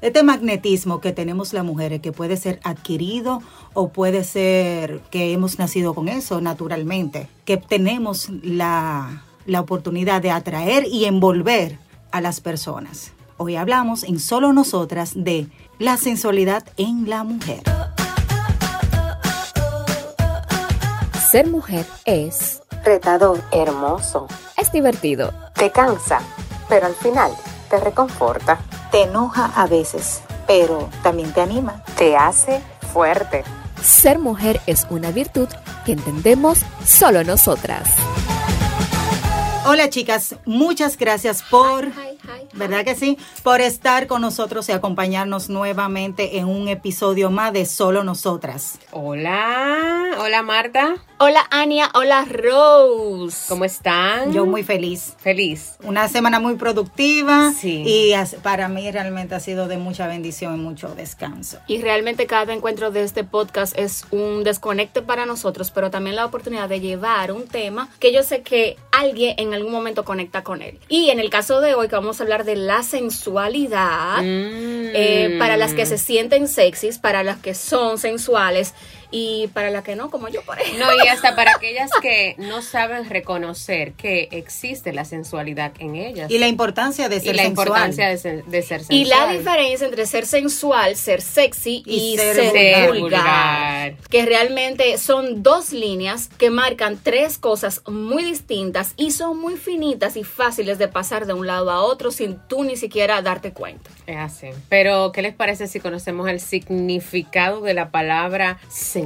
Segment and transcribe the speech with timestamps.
[0.00, 3.42] Este magnetismo que tenemos las mujeres, que puede ser adquirido
[3.74, 10.30] o puede ser que hemos nacido con eso naturalmente, que tenemos la, la oportunidad de
[10.30, 11.80] atraer y envolver
[12.12, 13.10] a las personas.
[13.38, 15.48] Hoy hablamos en Solo Nosotras de
[15.80, 17.64] la sensualidad en la mujer.
[21.28, 26.20] Ser mujer es retador, hermoso, es divertido, te cansa,
[26.68, 27.32] pero al final
[27.68, 28.60] te reconforta,
[28.90, 31.82] Te enoja a veces, pero también te anima.
[31.96, 33.44] te hace fuerte.
[33.82, 35.48] ser mujer es una virtud
[35.84, 37.88] que entendemos solo nosotras.
[39.66, 41.88] Hola chicas, muchas gracias por,
[42.54, 43.18] ¿verdad que sí?
[43.42, 48.78] Por estar con nosotros y acompañarnos nuevamente en un episodio más de Solo Nosotras.
[48.92, 53.46] Hola, hola Marta, Hola Ania, hola Rose.
[53.48, 54.32] ¿cómo están?
[54.32, 55.14] Yo muy feliz.
[55.18, 55.74] feliz.
[55.82, 57.82] Una semana muy productiva Sí.
[57.84, 58.12] y
[58.44, 61.58] para mí realmente ha sido de mucha bendición y mucho descanso.
[61.66, 66.24] Y realmente cada encuentro de este podcast es un desconecte para nosotros, pero también la
[66.24, 70.62] oportunidad de llevar un tema que yo sé que alguien en algún momento conecta con
[70.62, 70.78] él.
[70.88, 74.90] Y en el caso de hoy que vamos a hablar de la sensualidad, Mm.
[74.94, 78.72] eh, para las que se sienten sexys, para las que son sensuales
[79.10, 80.84] y para las que no, como yo por ejemplo.
[80.86, 86.30] No, y hasta para aquellas que no saben reconocer que existe la sensualidad en ellas.
[86.30, 87.66] Y la importancia de Y ser la sensual.
[87.68, 89.38] importancia de ser, de ser Y la sensual.
[89.38, 93.94] diferencia entre ser sensual, ser sexy Y y, ser ser, vulgar.
[94.10, 100.16] Que realmente son dos líneas que marcan tres cosas muy distintas y son muy finitas
[100.16, 103.90] y fáciles de pasar de un lado a otro sin tú ni siquiera darte cuenta.
[104.06, 104.48] Es así.
[104.68, 108.97] Pero, ¿qué les parece si conocemos el significado de la palabra sensual?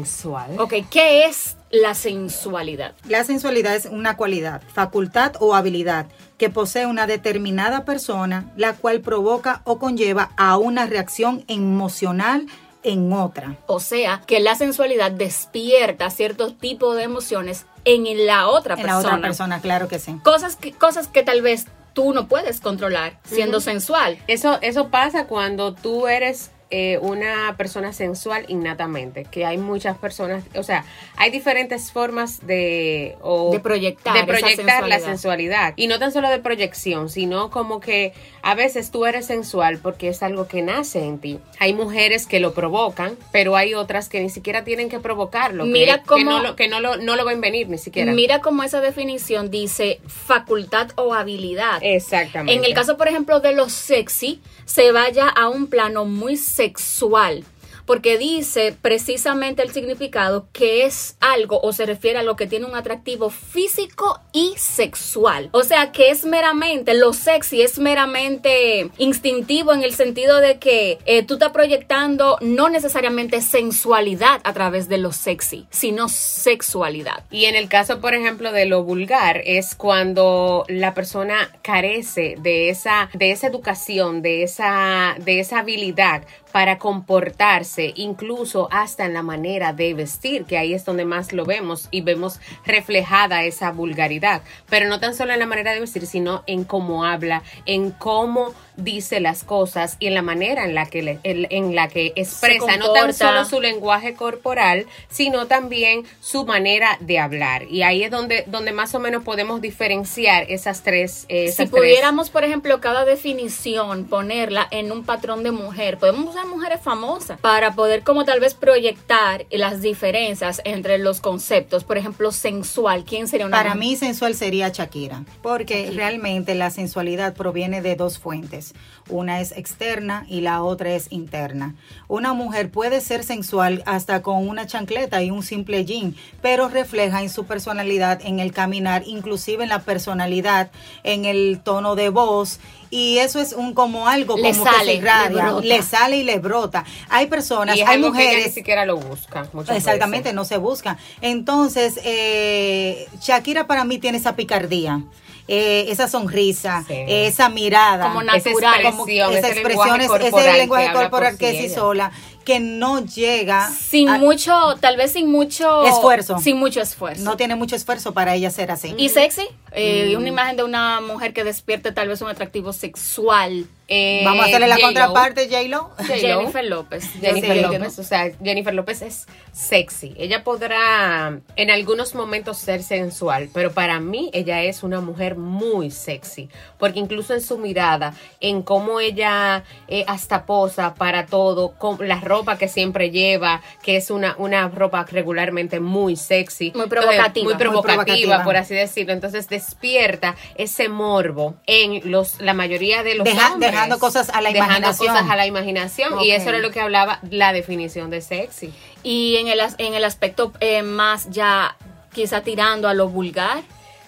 [0.59, 2.95] Ok, ¿qué es la sensualidad?
[3.09, 6.07] La sensualidad es una cualidad, facultad o habilidad
[6.39, 12.47] que posee una determinada persona, la cual provoca o conlleva a una reacción emocional
[12.83, 13.57] en otra.
[13.67, 18.95] O sea, que la sensualidad despierta cierto tipo de emociones en la otra En la
[18.95, 19.17] persona.
[19.17, 20.19] otra persona, claro que sí.
[20.23, 24.19] Cosas que, cosas que tal vez tú no puedes controlar siendo sensual.
[24.27, 30.43] Eso, eso pasa cuando tú eres eh, una persona sensual innatamente, que hay muchas personas,
[30.57, 30.85] o sea,
[31.17, 35.75] hay diferentes formas de, o- De proyectar de proyectar la sensualidad.
[35.77, 40.09] Y no tan solo de proyección, sino como que a veces tú eres sensual porque
[40.09, 41.39] es algo que nace en ti.
[41.59, 45.67] Hay mujeres que lo provocan, pero hay otras que ni siquiera tienen que provocarlo.
[45.67, 48.13] Mira que, cómo- no, lo, que no, lo, no lo ven venir ni siquiera.
[48.13, 51.79] Mira cómo esa definición dice facultad o habilidad.
[51.83, 52.55] Exactamente.
[52.59, 57.45] En el caso, por ejemplo, de lo sexy, se vaya a un plano muy sexual.
[57.87, 62.67] Porque dice precisamente el significado que es algo o se refiere a lo que tiene
[62.67, 65.49] un atractivo físico y sexual.
[65.53, 70.99] O sea que es meramente, lo sexy es meramente instintivo en el sentido de que
[71.07, 77.25] eh, tú estás proyectando no necesariamente sensualidad a través de lo sexy, sino sexualidad.
[77.31, 82.69] Y en el caso, por ejemplo, de lo vulgar, es cuando la persona carece de
[82.69, 89.23] esa, de esa educación, de esa, de esa habilidad para comportarse, incluso hasta en la
[89.23, 94.43] manera de vestir, que ahí es donde más lo vemos y vemos reflejada esa vulgaridad.
[94.69, 98.53] Pero no tan solo en la manera de vestir, sino en cómo habla, en cómo
[98.77, 102.13] dice las cosas y en la manera en la que, le- en, en la que
[102.17, 107.65] expresa, no tan solo su lenguaje corporal, sino también su manera de hablar.
[107.65, 111.27] Y ahí es donde, donde más o menos podemos diferenciar esas tres.
[111.29, 116.31] eh, Si tres- pudiéramos, por ejemplo, cada definición ponerla en un patrón de mujer, podemos
[116.31, 121.85] usar mujeres famosas para poder como tal vez proyectar las diferencias entre los conceptos.
[121.85, 123.05] Por ejemplo, sensual.
[123.05, 123.89] ¿Quién sería una Para mujer?
[123.89, 128.62] mí sensual sería Shakira, porque realmente la sensualidad proviene de dos fuentes.
[129.09, 131.75] Una es externa y la otra es interna.
[132.09, 137.23] Una mujer puede ser sensual hasta con una chancleta y un simple jean, pero refleja
[137.23, 140.71] en su personalidad, en el caminar, inclusive en la personalidad,
[141.03, 142.61] en el tono de voz.
[142.91, 146.25] Y eso es un como algo Le como sale, que se irradia, le sale y
[146.25, 146.85] le brota.
[147.09, 149.49] Hay personas, Y es hay algo que ella mujeres ni siquiera lo busca.
[149.55, 150.35] muchas Exactamente, veces.
[150.35, 150.99] no se busca.
[151.23, 155.03] Entonces, eh, Shakira para mí tiene esa picardía.
[155.49, 156.95] Eh, esa sonrisa, Sí.
[156.95, 158.83] eh, esa mirada, Como Esa natural.
[158.83, 161.51] como expresión, esa ese expresión, lenguaje es- corporal ese que lenguaje habla corporal por que
[161.53, 162.13] sí sí sola,
[162.45, 166.39] que no llega Sin a- mucho, tal vez sin mucho Esfuerzo.
[166.39, 167.23] Sin mucho esfuerzo.
[167.25, 168.95] no tiene mucho esfuerzo para ella ser así.
[168.97, 170.19] y sexy, eh, Mm.
[170.19, 174.49] una imagen de una mujer que despierte tal vez un atractivo sexual Eh, Vamos a
[174.49, 175.91] hacerle la contraparte, J-Lo.
[176.07, 177.05] Jennifer López.
[177.21, 177.63] Jennifer Sí.
[177.63, 180.15] López, o sea, Jennifer López es sexy.
[180.17, 185.91] Ella podrá en algunos momentos ser sensual, pero para mí ella es una mujer muy
[185.91, 186.49] sexy,
[186.79, 192.21] porque incluso en su mirada, en cómo ella eh, hasta posa para todo, con la
[192.21, 196.73] ropa que siempre lleva, que es una, una ropa regularmente muy sexy.
[196.75, 197.45] Muy provocativa.
[197.45, 198.45] muy Muy provocativa, provocativa.
[198.45, 199.13] por así decirlo.
[199.13, 203.72] Entonces despierta ese morbo en los la mayoría de los Deja- hombres.
[203.73, 205.09] Dejando cosas a la Dejando imaginación.
[205.15, 206.13] cosas a la imaginación.
[206.21, 206.41] Y Ok.
[206.41, 208.73] eso era lo que hablaba la definición de sexy.
[209.03, 211.77] Y en el, en el aspecto eh, más ya
[212.13, 213.63] quizá tirando a lo vulgar.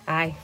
[0.07, 0.35] Ay,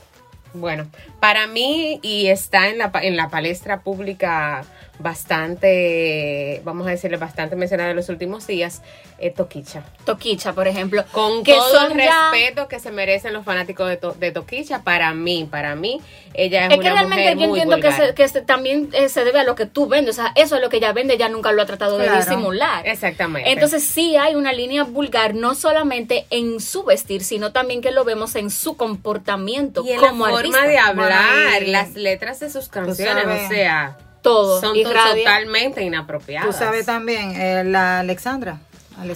[0.53, 0.87] bueno,
[1.19, 4.65] para mí y está en la, pa- en la palestra pública
[4.99, 8.81] bastante, vamos a decirle, bastante mencionada en los últimos días,
[9.17, 9.83] eh, Toquicha.
[10.05, 11.03] Toquicha, por ejemplo.
[11.11, 14.83] Con que todo el ya- respeto que se merecen los fanáticos de, To- de Toquicha,
[14.83, 16.01] para mí, para mí,
[16.33, 18.07] ella es, Es que realmente mujer yo muy entiendo que, vulgar.
[18.09, 20.17] se- que se- también eh, se debe a lo que tú vendes.
[20.17, 22.87] O sea, eso es lo que ella vende, ella nunca lo ha tratado de disimular.
[22.87, 23.51] Exactamente.
[23.51, 28.03] Entonces sí hay una línea vulgar, no solamente en su vestir, sino también que lo
[28.03, 30.57] vemos en su comportamiento y en como la artista.
[30.59, 34.61] forma de hablar, las letras de sus canciones, o sea, Todo.
[34.61, 35.23] son irradia.
[35.25, 36.47] totalmente inapropiadas.
[36.47, 38.59] Tú sabes también, eh, la Alexandra.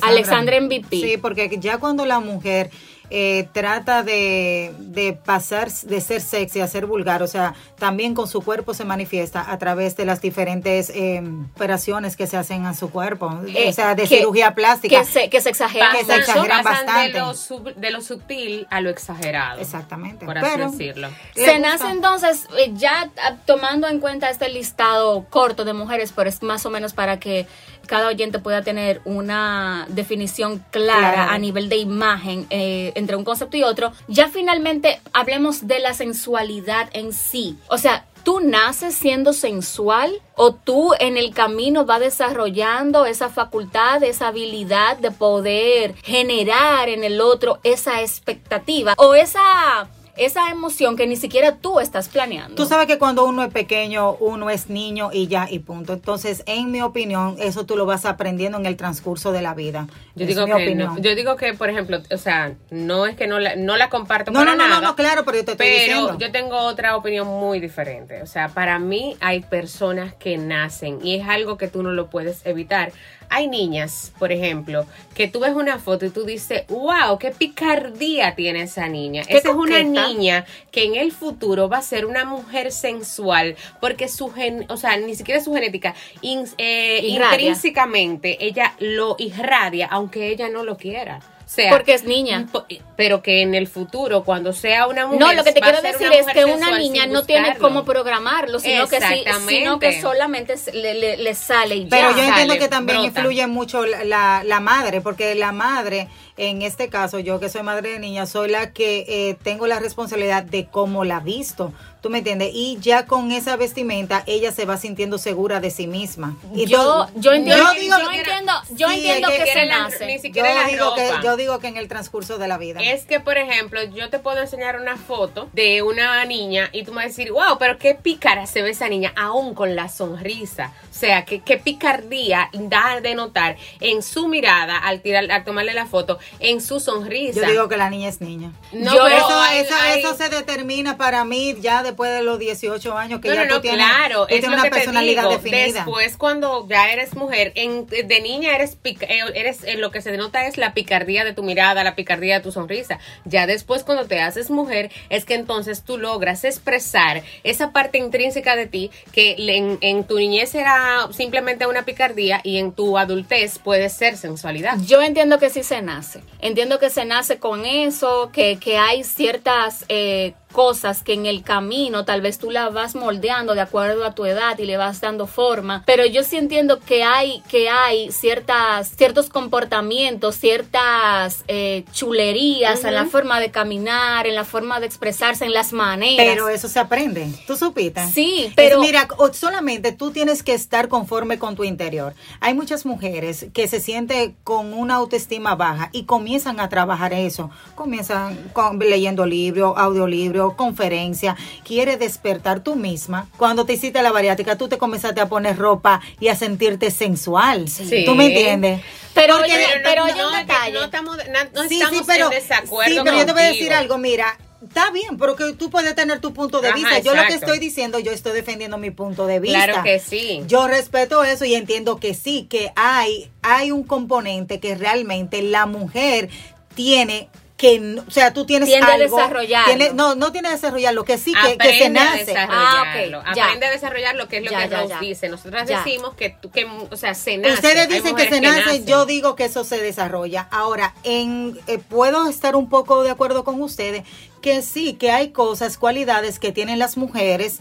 [0.02, 0.88] Alexandra MVP.
[0.90, 2.72] Sí, porque ya cuando la mujer
[3.10, 8.28] eh, trata de, de pasar de ser sexy a ser vulgar, o sea, también con
[8.28, 11.22] su cuerpo se manifiesta a través de las diferentes eh,
[11.56, 15.00] operaciones que se hacen a su cuerpo, Eh, o sea, de que- cirugía plástica.
[15.00, 17.14] Que se, que se exagera Que se exageran pasan bastante.
[17.14, 19.60] De lo, sub- de lo sutil a lo exagerado.
[19.62, 20.26] Exactamente.
[20.26, 21.10] Por así Pero decirlo.
[21.36, 21.60] Se gusta.
[21.60, 26.42] nace entonces, eh, ya ah, tomando en cuenta este listado corto de mujeres, pero es
[26.44, 27.48] más o menos para que
[27.86, 31.32] cada oyente pueda tener una definición clara Claro.
[31.32, 35.94] a nivel de imagen eh, entre un concepto y otro, ya finalmente hablemos de la
[35.94, 37.58] sensualidad en sí.
[37.68, 44.04] O sea, ¿tú naces siendo sensual o tú en el camino vas desarrollando esa facultad,
[44.04, 51.08] esa habilidad de poder generar en el otro esa expectativa o esa esa emoción que
[51.08, 52.56] ni siquiera tú estás planeando?
[52.56, 55.94] Tú sabes que cuando uno es pequeño, uno es niño y ya, y punto.
[55.94, 59.88] Entonces, en mi opinión, eso tú lo vas aprendiendo en el transcurso de la vida.
[60.16, 60.96] Yo Es digo mi que opinión.
[60.96, 61.02] no.
[61.02, 64.32] Yo digo que, por ejemplo, o sea, no es que no la, no la comparto
[64.32, 66.18] No, para no, no, no, no, claro, pero yo te estoy pero diciendo.
[66.20, 68.22] yo tengo otra opinión muy diferente.
[68.22, 72.10] O sea, para mí hay personas que nacen y es algo que tú no lo
[72.10, 72.92] puedes evitar.
[73.30, 78.36] Hay niñas, por ejemplo, que tú ves una foto y tú dices, wow, qué picardía
[78.36, 79.22] tiene esa niña.
[79.38, 79.78] Esa es una
[80.14, 84.78] niña que en el futuro va a ser una mujer sensual porque su gen, o
[84.78, 87.00] sea, ni siquiera su genética, in- eh,
[87.32, 91.20] intrínsecamente ella lo irradia, aunque ella no lo quiera.
[91.46, 92.48] Sea, Porque es niña.
[92.96, 96.08] pero que en el futuro, cuando sea una mujer, No, lo que te quiero decir
[96.12, 100.96] es que una niña no tiene cómo programarlo, sino que, sí, sino que solamente le,
[100.96, 102.18] le- le sale y Pero ya.
[102.18, 103.20] yo entiendo sale, que también brota.
[103.20, 107.62] influye mucho la, la, la madre, porque la madre, en este caso, yo que soy
[107.62, 111.74] madre de niña, soy la que eh, tengo la responsabilidad de cómo la visto.
[112.06, 112.52] ¿Tú me entiendes?
[112.54, 116.38] Y ya con esa vestimenta, ella se va sintiendo segura de sí misma.
[116.54, 120.06] Y Yo, yo entiendo, yo entiendo, yo Sí, entiendo es que, que se la- nace.
[120.06, 122.80] ni siquiera yo la digo que yo digo que en el transcurso de la vida.
[122.84, 126.92] Es que, por ejemplo, yo te puedo enseñar una foto de una niña y tú
[126.92, 129.90] me vas a decir, wow, pero qué pícara se ve esa niña, aún con la
[129.90, 130.74] sonrisa.
[130.92, 135.74] O sea, que qué picardía da de notar en su mirada al tirar, al tomarle
[135.74, 137.42] la foto, en su sonrisa.
[137.42, 138.52] yo digo que la niña es niña.
[138.72, 142.24] no, yo- pero eso, hay- eso, hay- eso se determina para mí ya después de
[142.24, 144.54] los 18 años que no, ya no, no, tú tienes, claro, tú es tienes lo
[144.56, 145.34] una que te personalidad digo.
[145.38, 145.64] definida.
[145.86, 150.12] Después, cuando ya eres mujer, en- de niña eres, eh, eres eh, lo que se
[150.12, 153.00] denota es la picardía de tu mirada, la picardía de tu sonrisa.
[153.24, 158.56] Ya después, cuando te haces mujer, es que entonces tú logras expresar esa parte intrínseca
[158.58, 163.58] de ti que en, en tu niñez era simplemente una picardía y en tu adultez
[163.60, 164.78] puede ser sensualidad.
[164.86, 166.20] Yo entiendo que sí se nace.
[166.42, 171.44] Entiendo que se nace con eso, que, que hay ciertas eh, cosas que en el
[171.44, 175.02] camino tal vez tú las vas moldeando de acuerdo a tu edad y le vas
[175.02, 175.84] dando forma.
[175.86, 182.94] Pero yo sí entiendo que hay, que hay ciertas, ciertos comportamientos, ciertas eh, chulerías en
[182.94, 186.26] la forma de caminar, en la forma de expresarse, en las maneras.
[186.26, 187.28] Pero eso se aprende.
[187.46, 188.08] ¿Tú supiste?
[188.08, 192.14] Sí, Pero mira, solamente tú tienes que estar conforme con tu interior.
[192.40, 197.50] Hay muchas mujeres que se sienten con una autoestima baja y comienzan a trabajar eso.
[197.76, 201.36] Comienzan con- leyendo libros, audiolibros, conferencias.
[201.64, 203.28] Quiere despertar tú misma.
[203.38, 207.68] Cuando te hiciste la bariátrica, tú te comenzaste a poner ropa y a sentirte sensual.
[207.68, 208.04] Sí.
[208.06, 208.82] ¿Tú me entiendes?
[209.14, 211.18] Pero Porque- pero oye no, que no estamos,
[211.54, 213.98] no Sí, estamos sí, pero, en desacuerdo sí, pero yo te voy a decir algo,
[213.98, 217.00] mira, Está bien, pero que tú puedes tener tu punto de Ajá, vista.
[217.00, 219.64] Yo lo que estoy diciendo, yo estoy defendiendo mi punto de vista.
[219.64, 220.42] Claro que sí.
[220.48, 225.68] Yo respeto eso y entiendo que sí, que hay, hay un componente que realmente la
[225.68, 226.30] mujer
[226.74, 229.16] tiene que, o sea, tú tienes Tiende a algo.
[229.16, 229.66] desarrollarlo.
[229.74, 232.26] tiene- no, no tiene que desarrollarlo, que sí, que, que se a nace.
[232.26, 233.20] desarrollarlo.
[233.24, 233.46] Ah, ok, ya.
[233.46, 235.00] Aprende a desarrollar lo que es lo Ya, que ya, Rose ya.
[235.00, 235.30] dice.
[235.30, 235.78] Nosotras Ya.
[235.78, 237.54] decimos que, tú- que, o sea, se nace.
[237.54, 238.86] Ustedes dicen que se nace, nacen.
[238.86, 240.50] yo digo que eso se desarrolla.
[240.52, 244.04] Ahora, en eh, puedo estar un poco de acuerdo con ustedes
[244.42, 247.60] que sí, que hay cosas, cualidades que tienen las mujeres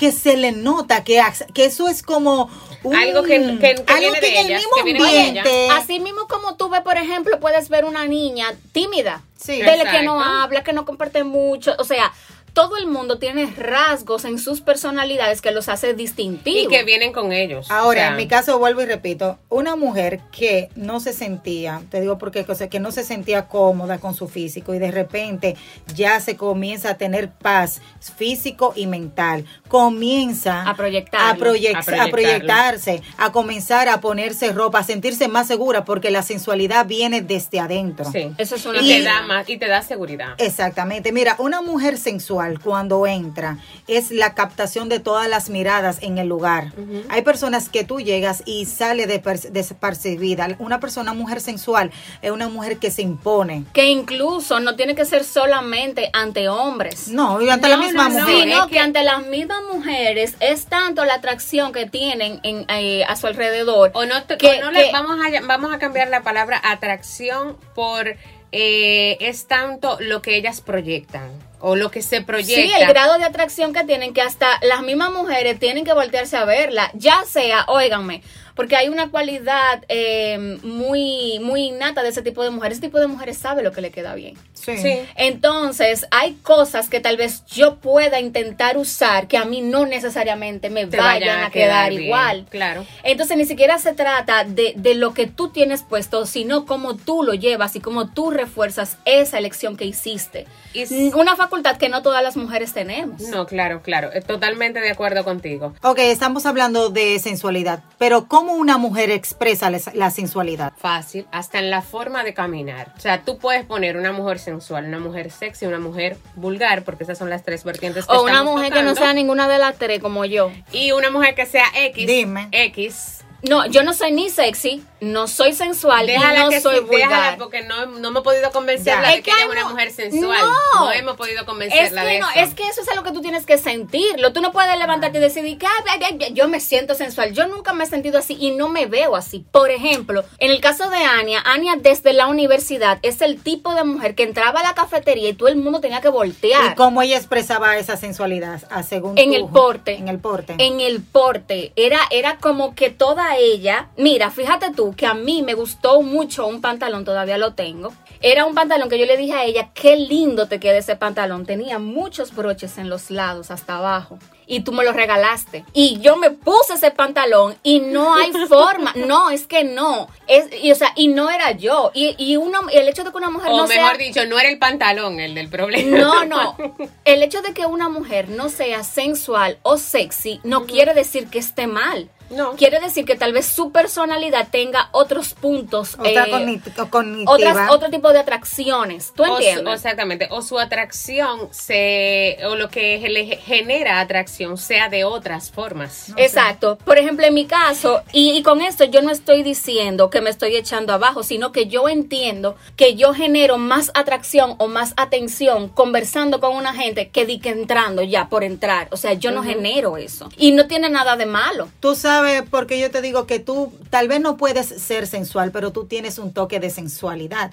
[0.00, 1.20] que se le nota que,
[1.52, 2.48] que eso es como
[2.84, 5.68] un- Algo que- que- que algo viene que de en el mismo que de ambiente.
[5.72, 9.60] Así mismo como tú ves, por ejemplo, puedes ver una niña tímida, Sí.
[9.60, 12.10] dele que no habla, que no comparte mucho, o sea,
[12.52, 16.72] todo el mundo tiene rasgos en sus personalidades que los hace Y distintivos.
[16.72, 17.70] que vienen con ellos.
[17.70, 21.82] Ahora, O sea, en mi caso, vuelvo y repito, una mujer que no se sentía,
[21.90, 24.90] te digo porque o sea, que no se sentía cómoda con su físico y de
[24.90, 25.56] repente
[25.94, 27.80] ya se comienza a tener paz
[28.16, 31.26] físico y mental, comienza A proyectarlo.
[31.26, 32.10] a, A a proyectarlo.
[32.10, 37.60] proyectarse, a comenzar a ponerse ropa, a sentirse más segura porque la sensualidad viene desde
[37.60, 38.10] adentro.
[38.10, 38.32] Sí.
[38.38, 39.14] Eso es una y te realidad.
[39.20, 40.34] da más y te da seguridad.
[40.38, 41.12] Exactamente.
[41.12, 46.28] Mira, una mujer sensual cuando entra es la captación de todas las miradas en el
[46.28, 46.72] lugar.
[47.08, 49.18] Hay personas que tú llegas y sale de
[49.50, 50.48] despercibida.
[50.58, 51.90] Una persona, mujer sensual,
[52.22, 53.64] es una mujer que se impone.
[53.72, 57.08] Que incluso no tiene que ser solamente ante hombres.
[57.08, 58.42] No, y ante la No, misma no, no, mujer.
[58.42, 62.64] sino es que, que- ante las mismas mujeres es tanto la atracción que tienen en,
[62.68, 63.90] eh, a su alrededor.
[63.94, 66.60] O no, te- que- o no le- que- vamos, a, vamos a cambiar la palabra
[66.64, 68.16] atracción por
[68.52, 71.30] eh, es tanto lo que ellas proyectan
[71.60, 72.76] o lo que se proyecta.
[72.76, 76.36] Sí, el grado de atracción que tienen, que hasta las mismas mujeres tienen que voltearse
[76.36, 78.22] a verla, ya sea, óiganme,
[78.54, 82.76] porque hay una cualidad eh, muy, muy innata de ese tipo de mujeres.
[82.76, 84.36] Ese tipo de mujeres sabe lo que le queda bien.
[84.52, 84.76] Sí.
[84.76, 85.00] Sí.
[85.16, 90.68] Entonces, hay cosas que tal vez yo pueda intentar usar que a mí no necesariamente
[90.68, 92.44] me vayan, a quedar, igual.
[92.50, 92.84] Claro.
[93.02, 97.22] Entonces ni siquiera se trata de, de lo que tú tienes puesto, sino cómo tú
[97.22, 100.46] lo llevas y cómo tú refuerzas esa elección que hiciste.
[100.74, 103.20] Y Una facultad que no todas las mujeres tenemos.
[103.22, 104.10] No, claro, claro.
[104.12, 105.74] eh, Totalmente de acuerdo contigo.
[105.82, 110.72] Ok, estamos hablando de sensualidad, pero ¿cómo una mujer expresa la, sensualidad?
[110.76, 112.92] Fácil, hasta en la forma de caminar.
[112.96, 117.04] O sea, tú puedes poner una mujer sensual, una mujer sexy, una mujer vulgar, porque
[117.04, 119.76] esas son las tres vertientes que O una mujer que no sea ninguna de las
[119.76, 120.50] tres como yo.
[120.72, 122.06] Y una mujer que sea X.
[122.06, 122.48] Dime.
[122.52, 123.24] X.
[123.42, 127.16] No, yo no soy ni sexy, no soy sensual Déjala no que soy sí, déjala
[127.16, 127.38] vulgar.
[127.38, 129.08] porque no, no me he podido convencerla Ya.
[129.12, 130.38] de Es que ella es una mu- mujer sensual.
[130.74, 130.80] No.
[130.84, 132.40] No, hemos podido Es convencerla que, de no, eso.
[132.40, 134.32] es que eso es algo que tú tienes que sentirlo.
[134.34, 137.32] Tú no puedes levantarte y decir, que, "Ah, bla, bla, bla, yo me siento sensual.
[137.32, 139.44] Yo nunca me he sentido así y no me veo así.
[139.50, 143.84] Por ejemplo, en el caso de Ania, Ania desde la universidad es el tipo de
[143.84, 146.72] mujer que entraba a la cafetería y todo el mundo tenía que voltear.
[146.72, 148.62] ¿Y cómo ella expresaba esa sensualidad?
[148.70, 149.36] A según En tú?
[149.36, 149.94] el porte.
[149.94, 150.56] En el porte.
[150.58, 151.72] En el porte.
[151.76, 153.88] Era, era como que toda ella.
[153.96, 157.92] Mira, fíjate tú que a mí me gustó mucho un pantalón, todavía lo tengo.
[158.22, 161.46] Era un pantalón que yo le dije a ella, qué lindo te queda ese pantalón.
[161.46, 164.18] Tenía muchos broches en los lados, hasta abajo.
[164.46, 165.64] Y tú me lo regalaste.
[165.72, 168.92] Y yo me puse ese pantalón y no hay forma.
[168.94, 170.08] No, es que no.
[170.26, 171.92] Es, y, o sea, y no era yo.
[171.94, 174.06] Y, y uno, el hecho de que una mujer o no mejor sea...
[174.06, 175.98] dicho, no era el pantalón el del problema.
[175.98, 176.56] No, no.
[177.04, 181.38] El hecho de que una mujer no sea sensual o sexy no quiere decir que
[181.38, 182.10] esté mal.
[182.30, 182.52] No.
[182.56, 185.94] Quiere decir que tal vez su personalidad tenga otros puntos.
[185.98, 187.32] Otra eh, cognitiva.
[187.32, 189.12] otras, otro tipo de atracciones.
[189.14, 189.74] ¿Tú O su- entiendes?
[189.74, 190.28] exactamente.
[190.30, 192.38] O su atracción se.
[192.46, 196.12] O lo que le genera atracción sea de otras formas.
[196.16, 196.78] Exacto.
[196.84, 200.30] Por ejemplo, en mi caso, y, y con esto yo no estoy diciendo que me
[200.30, 205.68] estoy echando abajo, sino que yo entiendo que yo genero más atracción o más atención
[205.68, 208.88] conversando con una gente que di que entrando ya por entrar.
[208.92, 210.28] O sea, yo no genero eso.
[210.36, 211.68] Y no tiene nada de malo.
[211.80, 212.19] Tú sabes,
[212.50, 216.18] porque yo te digo que tú tal vez no puedes ser sensual, pero tú tienes
[216.18, 217.50] un toque de sensualidad.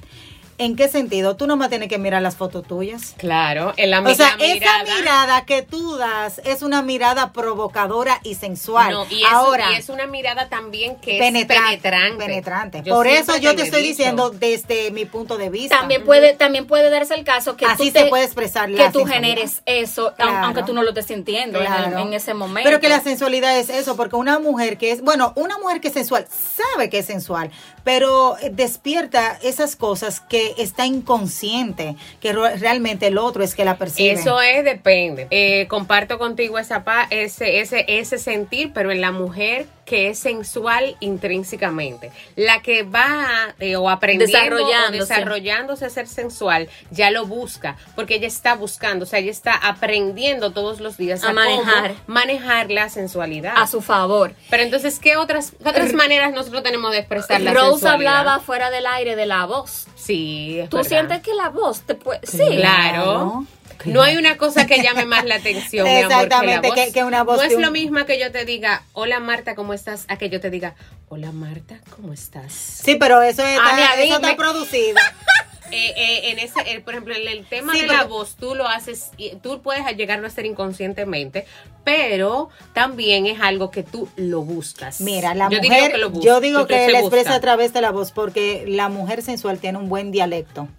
[0.59, 1.35] ¿En qué sentido?
[1.35, 3.13] Tú no me tienes que mirar las fotos tuyas.
[3.17, 8.33] Claro, en la O sea, esa mirada que tú das es una mirada provocadora y
[8.33, 8.91] sensual.
[8.91, 12.25] No, y, es, Ahora, y es una mirada también que penetra- es penetrante.
[12.25, 12.81] penetrante.
[12.83, 15.77] Yo Por eso yo te estoy diciendo desde mi punto de vista.
[15.77, 18.91] También puede, también puede darse el caso que Así tú se puede expresar la que
[18.91, 19.13] tú sensualidad.
[19.29, 20.31] generes eso, Claro.
[20.31, 21.99] aun- aunque tú no lo estés sintiendo en el- Claro.
[21.99, 22.67] en, ese momento.
[22.67, 25.89] Pero que la sensualidad es eso, porque una mujer que es, bueno, una mujer que
[25.89, 27.51] es sensual sabe que es sensual,
[27.83, 33.77] pero eh, despierta esas cosas que está inconsciente, que realmente el otro es que la
[33.77, 34.11] percibe.
[34.11, 35.27] Eso es, depende.
[35.31, 40.19] Eh, comparto contigo esa pa, ese, ese, ese sentir, pero en la mujer que es
[40.19, 42.11] sensual intrínsecamente.
[42.35, 44.97] La que va eh, o aprendiendo Desarrollándose.
[44.97, 49.31] o desarrollándose a ser sensual, ya lo busca, porque ella está buscando, o sea, ella
[49.31, 51.95] está aprendiendo todos los días A manejar.
[52.05, 53.53] manejar la sensualidad.
[53.55, 54.33] A su favor.
[54.49, 58.17] Pero entonces, ¿qué otras, qué otras maneras nosotros tenemos de expresar la Rose sensualidad?
[58.17, 59.87] hablaba fuera del aire de la voz.
[59.95, 60.89] Sí, es ¿Tú verdad.
[60.89, 62.19] sientes que la voz te puede...?
[62.27, 62.39] Sí.
[62.57, 63.45] Claro.
[63.93, 66.75] No hay una cosa que llame más la atención, mi amor, que la Exactamente, voz.
[66.77, 69.55] que- que una voz No es un- lo mismo que yo te diga, hola Marta,
[69.55, 70.05] ¿cómo estás?
[70.07, 70.75] A que yo te diga,
[71.09, 72.53] hola Marta, ¿cómo estás?
[72.53, 74.95] Sí, pero eso está, mí, mí está me- producido.
[75.69, 78.55] Eh, eh, en ese, eh, por ejemplo, en el tema Sí, de la voz, tú
[78.55, 81.45] lo haces, y tú puedes llegarlo a hacer inconscientemente,
[81.83, 85.01] pero también es algo que tú lo buscas.
[85.01, 87.73] Mira, la yo digo mujer, que lo busco, yo digo que la expresa a través
[87.73, 90.69] de la voz porque la mujer sensual tiene un buen dialecto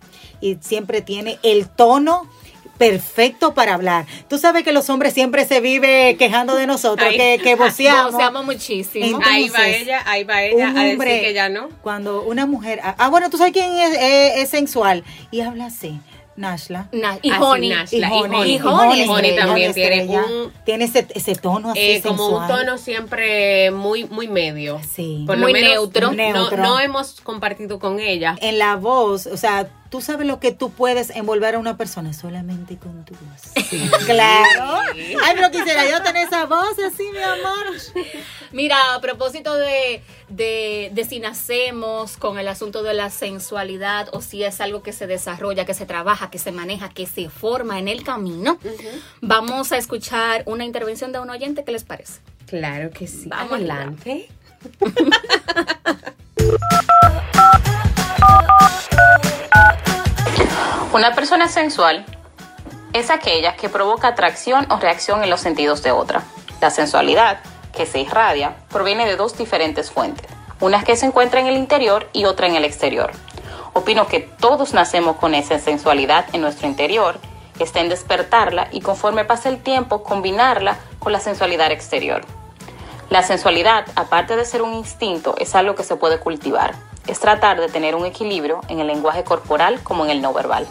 [0.40, 2.26] y siempre tiene el tono
[2.78, 4.06] perfecto para hablar.
[4.28, 7.16] Tú sabes que los hombres siempre se vive quejando de nosotros, Ay.
[7.16, 8.12] que, que voceamos.
[8.12, 9.04] Voceamos muchísimo.
[9.04, 11.68] Entonces, Ahí va ella, ahí va ella un a hombre, decir que ya no.
[11.82, 15.98] Cuando una mujer, ah, bueno, tú sabes quién es, es- es sensual y habla así,
[16.36, 16.86] Nashla.
[16.92, 17.72] Na- y Honey.
[17.90, 21.72] Y Honey, y y Honey Honey, Honey Honey también tiene un- tiene ese, ese tono
[21.72, 24.80] así Eh, como un tono siempre muy muy medio.
[24.88, 25.24] Sí.
[25.26, 26.06] Por lo Muy menos neutro.
[26.08, 26.62] No, Neutro.
[26.62, 28.36] no hemos compartido con ella.
[28.40, 32.12] En la voz, o sea, tú sabes lo que tú puedes envolver a una persona
[32.12, 33.52] solamente con tu voz.
[34.06, 34.80] Claro.
[35.24, 37.66] Ay, pero quisiera yo tener esa voz así, mi amor.
[38.52, 44.20] Mira, a propósito de, de, de si nacemos con el asunto de la sensualidad o
[44.20, 47.78] si es algo que se desarrolla, que se trabaja, que se maneja, que se forma
[47.78, 48.58] en el camino,
[49.20, 51.64] vamos a escuchar una intervención de un oyente.
[51.64, 52.20] ¿Qué les parece?
[52.46, 53.28] Claro que sí.
[53.28, 54.28] Vamos Adelante.
[60.98, 62.04] Una persona sensual
[62.92, 66.24] es aquella que provoca atracción o reacción en los sentidos de otra.
[66.60, 67.38] La sensualidad,
[67.72, 70.26] que se irradia, proviene de dos diferentes fuentes,
[70.58, 73.12] una que se encuentra en el interior y otra en el exterior.
[73.74, 77.20] Opino que todos nacemos con esa sensualidad en nuestro interior,
[77.60, 82.22] está en despertarla y conforme pasa el tiempo combinarla con la sensualidad exterior.
[83.08, 86.74] La sensualidad, aparte de ser un instinto, es algo que se puede cultivar.
[87.06, 90.66] Es tratar de tener un equilibrio en el lenguaje corporal como en el no verbal.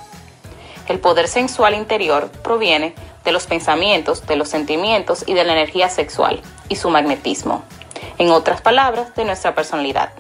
[0.88, 5.90] El poder sensual interior proviene de los pensamientos, de los sentimientos y de la energía
[5.90, 7.64] sexual y su magnetismo.
[8.18, 10.12] En otras palabras, de nuestra personalidad.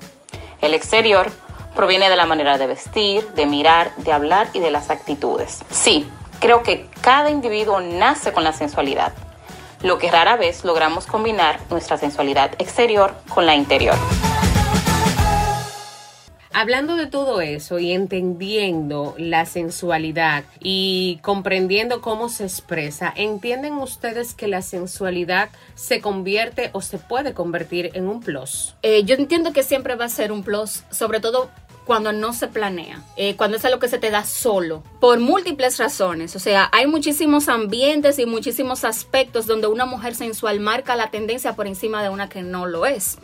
[0.61, 1.31] El exterior
[1.75, 5.63] proviene de la manera de vestir, de mirar, de hablar y de las actitudes.
[5.69, 9.13] Sí, creo que cada individuo nace con la sensualidad,
[9.83, 13.95] lo que rara vez logramos combinar nuestra sensualidad exterior con la interior.
[16.59, 24.33] Hablando de todo eso y entendiendo la sensualidad y comprendiendo cómo se expresa, ¿entienden ustedes
[24.33, 28.73] que la sensualidad se convierte o se puede convertir en un plus?
[28.81, 31.51] Eh, yo entiendo que siempre va a ser un plus, sobre todo
[31.87, 35.77] cuando no se planea, eh, cuando es algo que se te da solo, por múltiples
[35.79, 36.35] razones.
[36.35, 41.55] O sea, hay muchísimos ambientes y muchísimos aspectos donde una mujer sensual marca la tendencia
[41.55, 43.17] por encima de una que no lo es.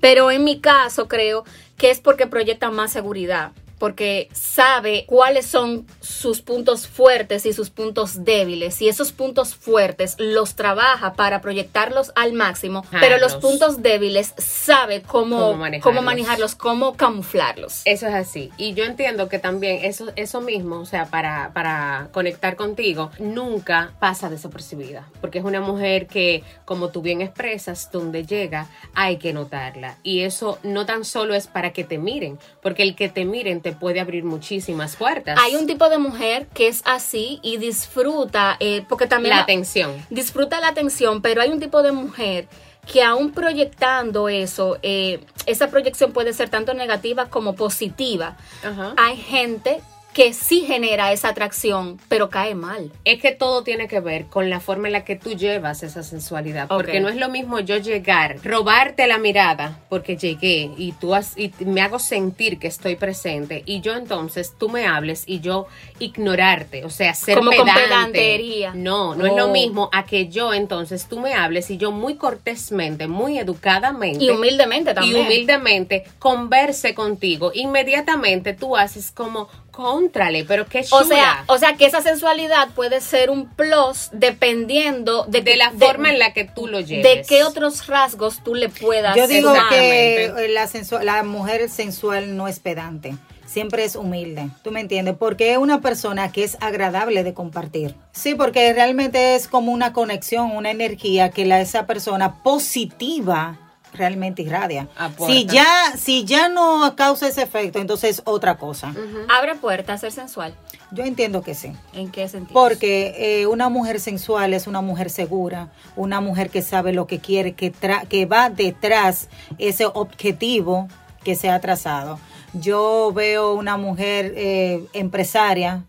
[0.00, 1.44] Pero en mi caso creo
[1.76, 7.70] que es porque proyecta más seguridad porque sabe cuáles son sus puntos fuertes y sus
[7.70, 13.82] puntos débiles y esos puntos fuertes los trabaja para proyectarlos al máximo, pero los puntos
[13.82, 16.04] débiles sabe cómo, Cómo cómo manejarlos.
[16.04, 17.82] manejarlos, cómo camuflarlos.
[17.84, 18.50] Eso es así.
[18.56, 23.92] Y yo entiendo que también eso, eso mismo, o sea, para, para conectar contigo, nunca
[23.98, 25.08] pasa desapercibida.
[25.20, 29.96] Porque es una mujer que, como tú bien expresas, donde llega, hay que notarla.
[30.02, 33.60] Y eso no tan solo es para que te miren, porque el que te miren
[33.66, 35.36] te puede abrir muchísimas puertas.
[35.42, 39.90] Hay un tipo de mujer que es así y disfruta, eh, porque también La atención.
[40.08, 42.46] disfruta la atención, pero hay un tipo de mujer
[42.86, 48.36] que aún proyectando eso, eh, esa proyección puede ser tanto negativa como positiva.
[48.62, 48.94] Ajá.
[48.96, 49.80] Hay gente
[50.16, 52.90] que sí genera esa atracción, pero cae mal.
[53.04, 56.02] Es que todo tiene que ver con la forma en la que tú llevas esa
[56.02, 56.68] sensualidad.
[56.68, 61.36] Porque no es lo mismo yo llegar, robarte la mirada, porque llegué y tú has,
[61.36, 65.66] y me hago sentir que estoy presente, y yo entonces tú me hables y yo
[65.98, 67.82] ignorarte, o sea, ser Como con pedante.
[67.84, 68.72] pedantería.
[68.74, 69.52] No, no es lo Oh.
[69.52, 74.24] mismo a que yo entonces tú me hables y yo muy cortésmente, muy educadamente.
[74.24, 75.14] Y humildemente también.
[75.16, 77.50] Y humildemente converse contigo.
[77.54, 81.02] Inmediatamente tú haces como, contrale, pero qué chula.
[81.02, 85.56] O sea, o sea que esa sensualidad puede ser un plus dependiendo de, de que-
[85.58, 87.04] la forma en la que tú lo lleves.
[87.04, 90.68] de qué otros rasgos tú le puedas Yo digo que la,
[91.04, 93.14] la mujer sensual no es pedante.
[93.44, 95.14] Siempre es humilde, ¿tú me entiendes?
[95.16, 97.94] Porque es una persona que es agradable de compartir.
[98.12, 103.56] Sí, porque realmente es como una conexión, una energía que la, esa persona positiva
[103.96, 104.88] realmente irradia.
[104.96, 105.32] Aporta.
[105.32, 108.94] Si ya, si ya no causa ese efecto, entonces otra cosa.
[109.28, 110.54] Abre puertas a ser sensual.
[110.92, 111.72] Yo entiendo que sí.
[111.92, 112.52] ¿En qué sentido?
[112.54, 117.18] Porque eh, una mujer sensual es una mujer segura, una mujer que sabe lo que
[117.18, 119.28] quiere, que, tra- que va detrás
[119.58, 120.88] ese objetivo
[121.24, 122.20] que se ha trazado.
[122.52, 125.82] Yo veo una mujer eh, empresaria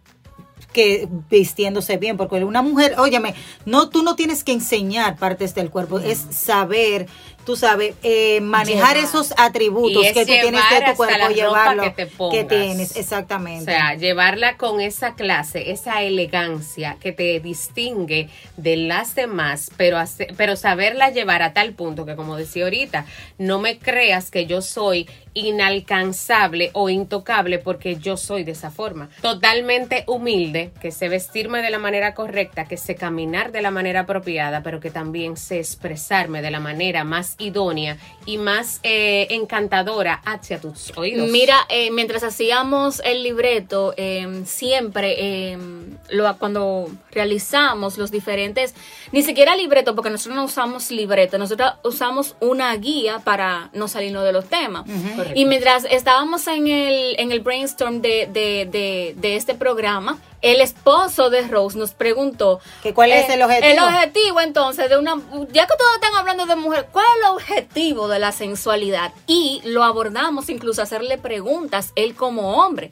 [0.74, 3.34] que vistiéndose bien, porque una mujer, óyeme,
[3.65, 7.08] no, tú no tienes que enseñar partes del cuerpo, es saber,
[7.48, 9.10] tú sabes, eh, manejar Llevar.
[9.10, 12.48] esos atributos es que tú tienes de tu cuerpo, llevarlo, que te pongas.
[12.50, 13.64] tienes, O exactamente.
[13.72, 20.28] sea, llevarla con esa clase, esa elegancia que te distingue de las demás, pero, hace-
[20.36, 23.06] pero saberla llevar a tal punto que, como decía ahorita,
[23.38, 25.08] no me creas que yo soy
[25.39, 29.10] inalcanzable o intocable porque yo soy de esa forma.
[29.21, 34.02] Totalmente humilde, que sé vestirme de la manera correcta, que sé caminar de la manera
[34.02, 40.21] apropiada, pero que también sé expresarme de la manera más idónea y más eh, encantadora
[40.26, 41.30] hacia tus oídos.
[41.30, 45.58] Mira, eh, mientras hacíamos el libreto, eh, siempre eh,
[46.10, 48.73] lo, cuando realizamos los diferentes,
[49.12, 54.23] ni siquiera libreto, porque nosotros no usamos libreto, nosotros usamos una guía para no salirnos
[54.23, 54.86] de los temas.
[55.28, 55.40] Correcto.
[55.40, 60.62] Y mientras estábamos en el, en el brainstorm de, de, de, de este programa, el
[60.62, 63.72] esposo de Rose nos preguntó ¿Que cuál es el objetivo?
[63.72, 65.16] El objetivo entonces de una,
[65.52, 69.13] ya que todos están hablando de mujer, ¿cuál es el objetivo de la sensualidad?
[69.26, 72.92] Y lo abordamos incluso hacerle preguntas él como hombre.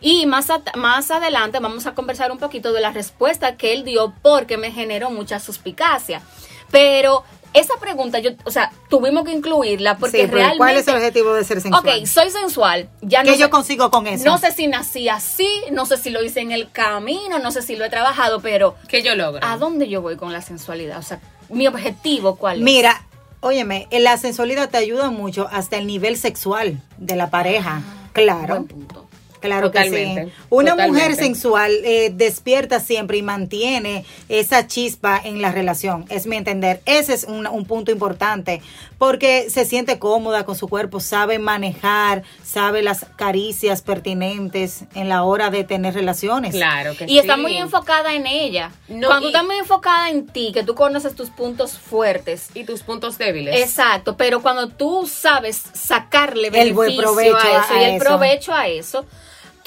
[0.00, 4.14] Y más, más adelante vamos a conversar un poquito de la respuesta que él dio
[4.22, 6.22] porque me generó mucha suspicacia.
[6.70, 10.58] Pero esa pregunta, yo, o sea, tuvimos que incluirla porque Sí, pero realmente...
[10.58, 11.98] ¿cuál es el objetivo de ser sensual?
[12.00, 12.88] Ok, soy sensual.
[13.02, 14.24] Ya ¿Qué no yo sé- consigo con eso?
[14.24, 17.62] No sé si nací así, no sé si lo hice en el camino, no sé
[17.62, 19.44] si lo he trabajado, pero que yo logro.
[19.44, 20.98] ¿a dónde yo voy con la sensualidad?
[20.98, 22.62] O sea, mi objetivo, ¿cuál es?
[22.64, 23.02] Mira,
[23.40, 27.82] óyeme, eh, la sensualidad te ayuda mucho hasta el nivel sexual de la pareja.
[28.12, 28.54] claro.
[28.56, 29.07] Buen punto.
[29.40, 30.32] Claro que sí.
[30.50, 30.86] Una totalmente.
[31.06, 36.04] mujer sensual eh, despierta siempre y mantiene esa chispa en la relación.
[36.08, 36.80] Es mi entender.
[36.86, 38.60] Ese es un, un punto importante
[38.98, 45.22] porque se siente cómoda con su cuerpo, sabe manejar, sabe las caricias pertinentes en la
[45.22, 46.52] hora de tener relaciones.
[46.54, 47.40] Claro que Y está sí.
[47.42, 48.72] muy enfocada en ella.
[48.88, 52.48] No, Cuando y- está muy enfocada en ti, que tú conoces tus puntos fuertes.
[52.54, 53.60] Y tus puntos débiles.
[53.60, 57.94] Exacto, pero cuando tú sabes sacarle El buen beneficio provecho a eso a y el
[57.96, 58.04] eso.
[58.04, 59.06] provecho a eso,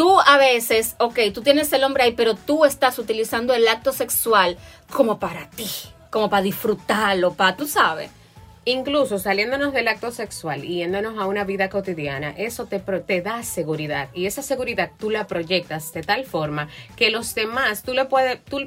[0.01, 3.93] tú a veces, ok, tú tienes el hombre ahí, pero tú estás utilizando el acto
[3.93, 4.57] sexual
[4.91, 5.69] como para ti,
[6.09, 8.09] como para disfrutarlo, para, tú sabes.
[8.63, 13.41] Incluso saliéndonos del acto sexual y yéndonos a una vida cotidiana, eso te, te da
[13.41, 18.05] seguridad y esa seguridad tú la proyectas de tal forma que los demás, tú le
[18.05, 18.59] puedes, tú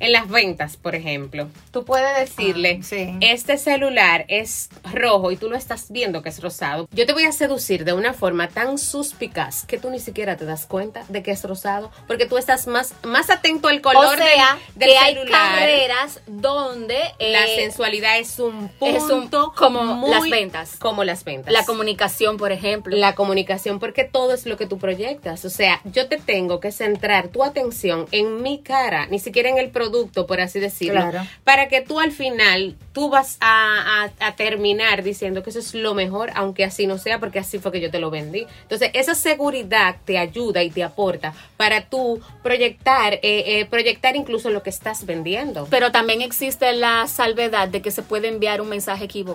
[0.00, 3.16] en las ventas, por ejemplo, tú puedes decirle, Ah, sí.
[3.22, 6.86] este celular es rojo y tú lo estás viendo que es rosado.
[6.92, 10.44] Yo te voy a seducir de una forma tan suspicaz que tú ni siquiera te
[10.44, 14.16] das cuenta de que es rosado porque tú estás más, más atento al color o
[14.16, 15.32] sea, del, del que hay celular.
[15.58, 20.76] carreras donde La eh, sensualidad es un punto es un- como muy- las ventas.
[20.78, 21.52] Como las ventas.
[21.52, 22.96] la comunicación, por ejemplo.
[22.96, 25.44] La comunicación, porque todo es lo que tú proyectas.
[25.44, 29.58] O sea, yo te tengo que centrar tu atención en mi cara, ni siquiera en
[29.58, 31.26] el producto, por así decirlo, Claro.
[31.44, 35.74] para que tú al final, tú vas a, a- a terminar diciendo que eso es
[35.74, 38.46] lo mejor, aunque así no sea, porque así fue que yo te lo vendí.
[38.62, 44.50] Entonces, esa seguridad te ayuda y te aporta para tú proyectar, eh, eh, proyectar incluso
[44.50, 45.66] lo que estás vendiendo.
[45.70, 49.27] Pero también existe la salvedad de que se puede enviar un mensaje equivocado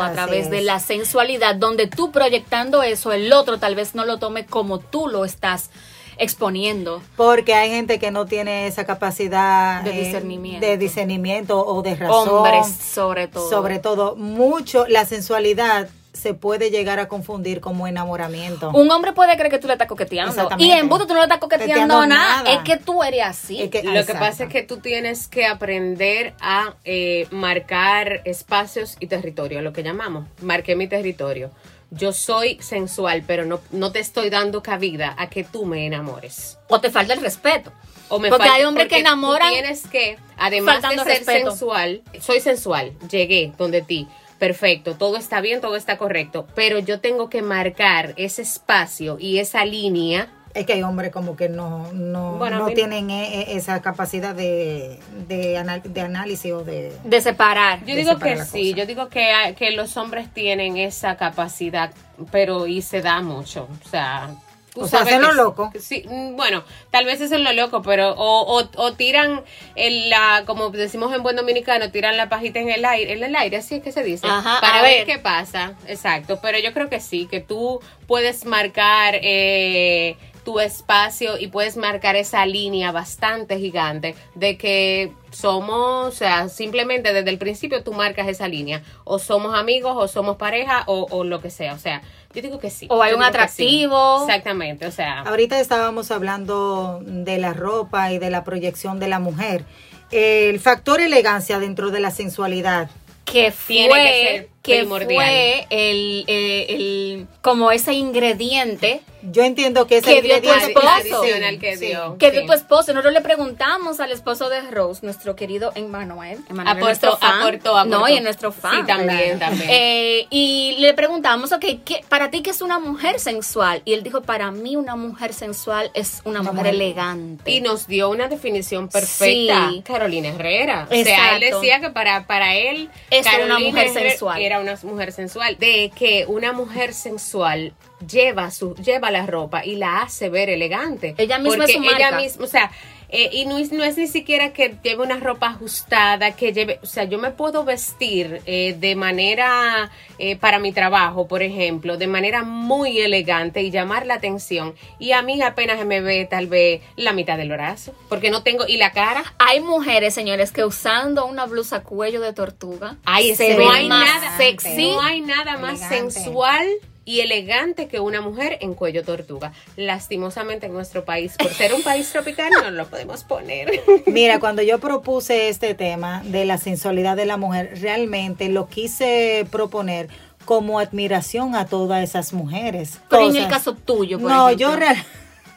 [0.00, 4.04] a Así través de la sensualidad, donde tú proyectando eso, el otro tal vez no
[4.04, 5.70] lo tome como tú lo estás
[6.16, 7.02] exponiendo.
[7.16, 10.66] Porque hay gente que no tiene esa capacidad De eh, discernimiento.
[10.66, 12.28] de discernimiento o de razón.
[12.28, 13.50] Hombres, sobre todo.
[13.50, 18.70] Sobre todo, mucho la sensualidad se puede llegar a confundir como enamoramiento.
[18.70, 20.30] Un hombre puede creer que tú le estás coqueteando.
[20.32, 20.64] Exactamente.
[20.64, 22.36] Y en busto tú no le estás coqueteando Coqueteando nada.
[22.44, 22.52] nada.
[22.54, 23.60] Es que tú eres así.
[23.62, 28.96] Es que- Lo que pasa es que tú tienes que aprender a eh, marcar espacios
[29.00, 30.24] y territorio, lo que llamamos.
[30.40, 31.50] Marqué mi territorio.
[31.90, 36.58] Yo soy sensual, pero no, no te estoy dando cabida a que tú me enamores.
[36.68, 37.72] O te falta el respeto.
[38.08, 41.04] O me Porque falta- hay hombres que porque tú enamoran Tienes que, además de ser
[41.06, 41.50] respeto.
[41.50, 44.06] sensual, soy sensual, llegué donde ti.
[44.38, 49.38] Perfecto, todo está bien, todo está correcto, pero yo tengo que marcar ese espacio y
[49.38, 53.44] esa línea Es que hay hombres como que no, no, Bueno, no tienen eh, eh,
[53.56, 56.92] esa capacidad de, de, anal- de análisis o de...
[57.04, 57.80] De separar.
[57.80, 61.16] Yo de digo separar que sí, yo digo que, hay- que los hombres tienen esa
[61.16, 61.92] capacidad,
[62.30, 63.66] pero y se da mucho.
[63.84, 64.30] O sea,
[64.74, 65.70] tú O sea, sabes hacen lo loco.
[65.80, 69.42] Sí, mm, bueno, tal vez eso es lo loco, pero o, o, o tiran
[69.76, 73.34] el, la, como decimos en buen dominicano, tiran la pajita en el aire, en el
[73.36, 74.98] aire, así es que se dice, Ajá, para ver.
[74.98, 75.06] ver.
[75.06, 75.74] qué pasa.
[75.86, 81.76] Exacto, pero yo creo que sí, que tú puedes marcar eh, tu espacio y puedes
[81.76, 87.92] marcar esa línea bastante gigante de que somos, o sea, simplemente desde el principio tú
[87.92, 91.78] marcas esa línea, o somos amigos, o somos pareja, o, o lo que sea, o
[91.78, 92.02] sea,
[92.34, 92.86] yo digo que sí.
[92.90, 93.30] O hay yo un que sí.
[93.30, 94.22] atractivo.
[94.22, 99.18] Exactamente, o sea, Ahorita estábamos hablando de la ropa y de la proyección de la
[99.18, 99.64] mujer.
[100.10, 102.90] El factor elegancia dentro de la sensualidad.
[103.24, 105.24] que Tiene que fue ser que primordial.
[105.24, 109.00] fue el, eh, el como ese ingrediente
[109.30, 110.88] Yo entiendo que es Que el dio tu esposo.
[110.88, 112.16] adicional que dio.
[112.18, 112.32] que Sí.
[112.38, 112.92] dio tu esposo.
[112.92, 116.38] Nosotros le preguntamos al esposo de Rose, nuestro querido Emmanuel.
[116.48, 117.98] Emmanuel es Aportó, aportó, aportó.
[117.98, 118.80] No, y es nuestro fan.
[118.82, 119.38] Sí, también, Claro.
[119.56, 119.70] también.
[119.72, 123.82] Eh, y le preguntamos, ok, ¿qué, ¿para ti qué es una mujer sensual?
[123.84, 127.50] Y él dijo, para mí una mujer sensual es una, Una mujer mujer- elegante.
[127.50, 129.68] Y nos dio una definición perfecta.
[129.70, 129.82] Sí.
[129.84, 130.86] Carolina Herrera.
[130.90, 134.42] O sea, él decía que para, para él Eso era una Carolina mujer Herrera sensual.
[134.42, 135.56] Era una mujer sensual.
[135.58, 137.72] De que una mujer sensual
[138.10, 141.14] lleva su lleva la ropa y la hace ver elegante.
[141.18, 142.16] Ella misma Porque es su ella marca.
[142.20, 142.70] misma, o sea,
[143.10, 146.80] eh, y no es, no es ni siquiera que lleve una ropa ajustada, que lleve,
[146.82, 151.96] o sea, yo me puedo vestir eh, de manera, eh, para mi trabajo, por ejemplo,
[151.96, 154.74] de manera muy elegante y llamar la atención.
[154.98, 158.42] Y a mí apenas se me ve tal vez la mitad del brazo, porque no
[158.42, 159.22] tengo, y la cara.
[159.38, 164.06] Hay mujeres, señores, que usando una blusa cuello de tortuga Ay, se no hay más
[164.22, 164.90] nada, sexy.
[164.90, 166.10] no hay nada más Elegante.
[166.10, 166.66] sensual
[167.04, 169.52] y elegante que una mujer en cuello tortuga.
[169.76, 173.82] Lastimosamente en nuestro país, por ser un país tropical, no lo podemos poner.
[174.06, 179.46] Mira, cuando yo propuse este tema de la sensualidad de la mujer, realmente lo quise
[179.50, 180.08] proponer
[180.44, 182.98] como admiración a todas esas mujeres.
[183.08, 184.70] Pero en el caso tuyo, por no, ejemplo.
[184.70, 185.04] yo real-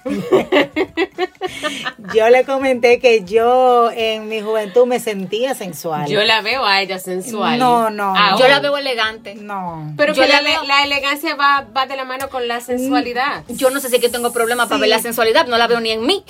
[2.13, 6.07] yo le comenté que yo en mi juventud me sentía sensual.
[6.07, 7.59] Yo la veo a ella sensual.
[7.59, 8.35] No, no, Ah.
[8.39, 9.35] Yo la veo elegante.
[9.35, 9.93] no.
[9.97, 12.61] Pero yo que la, la veo- la elegancia va, va de la mano con la
[12.61, 13.43] sensualidad.
[13.49, 15.91] Yo no sé si que tengo problemas para ver la sensualidad, no la veo ni
[15.91, 16.23] en mí.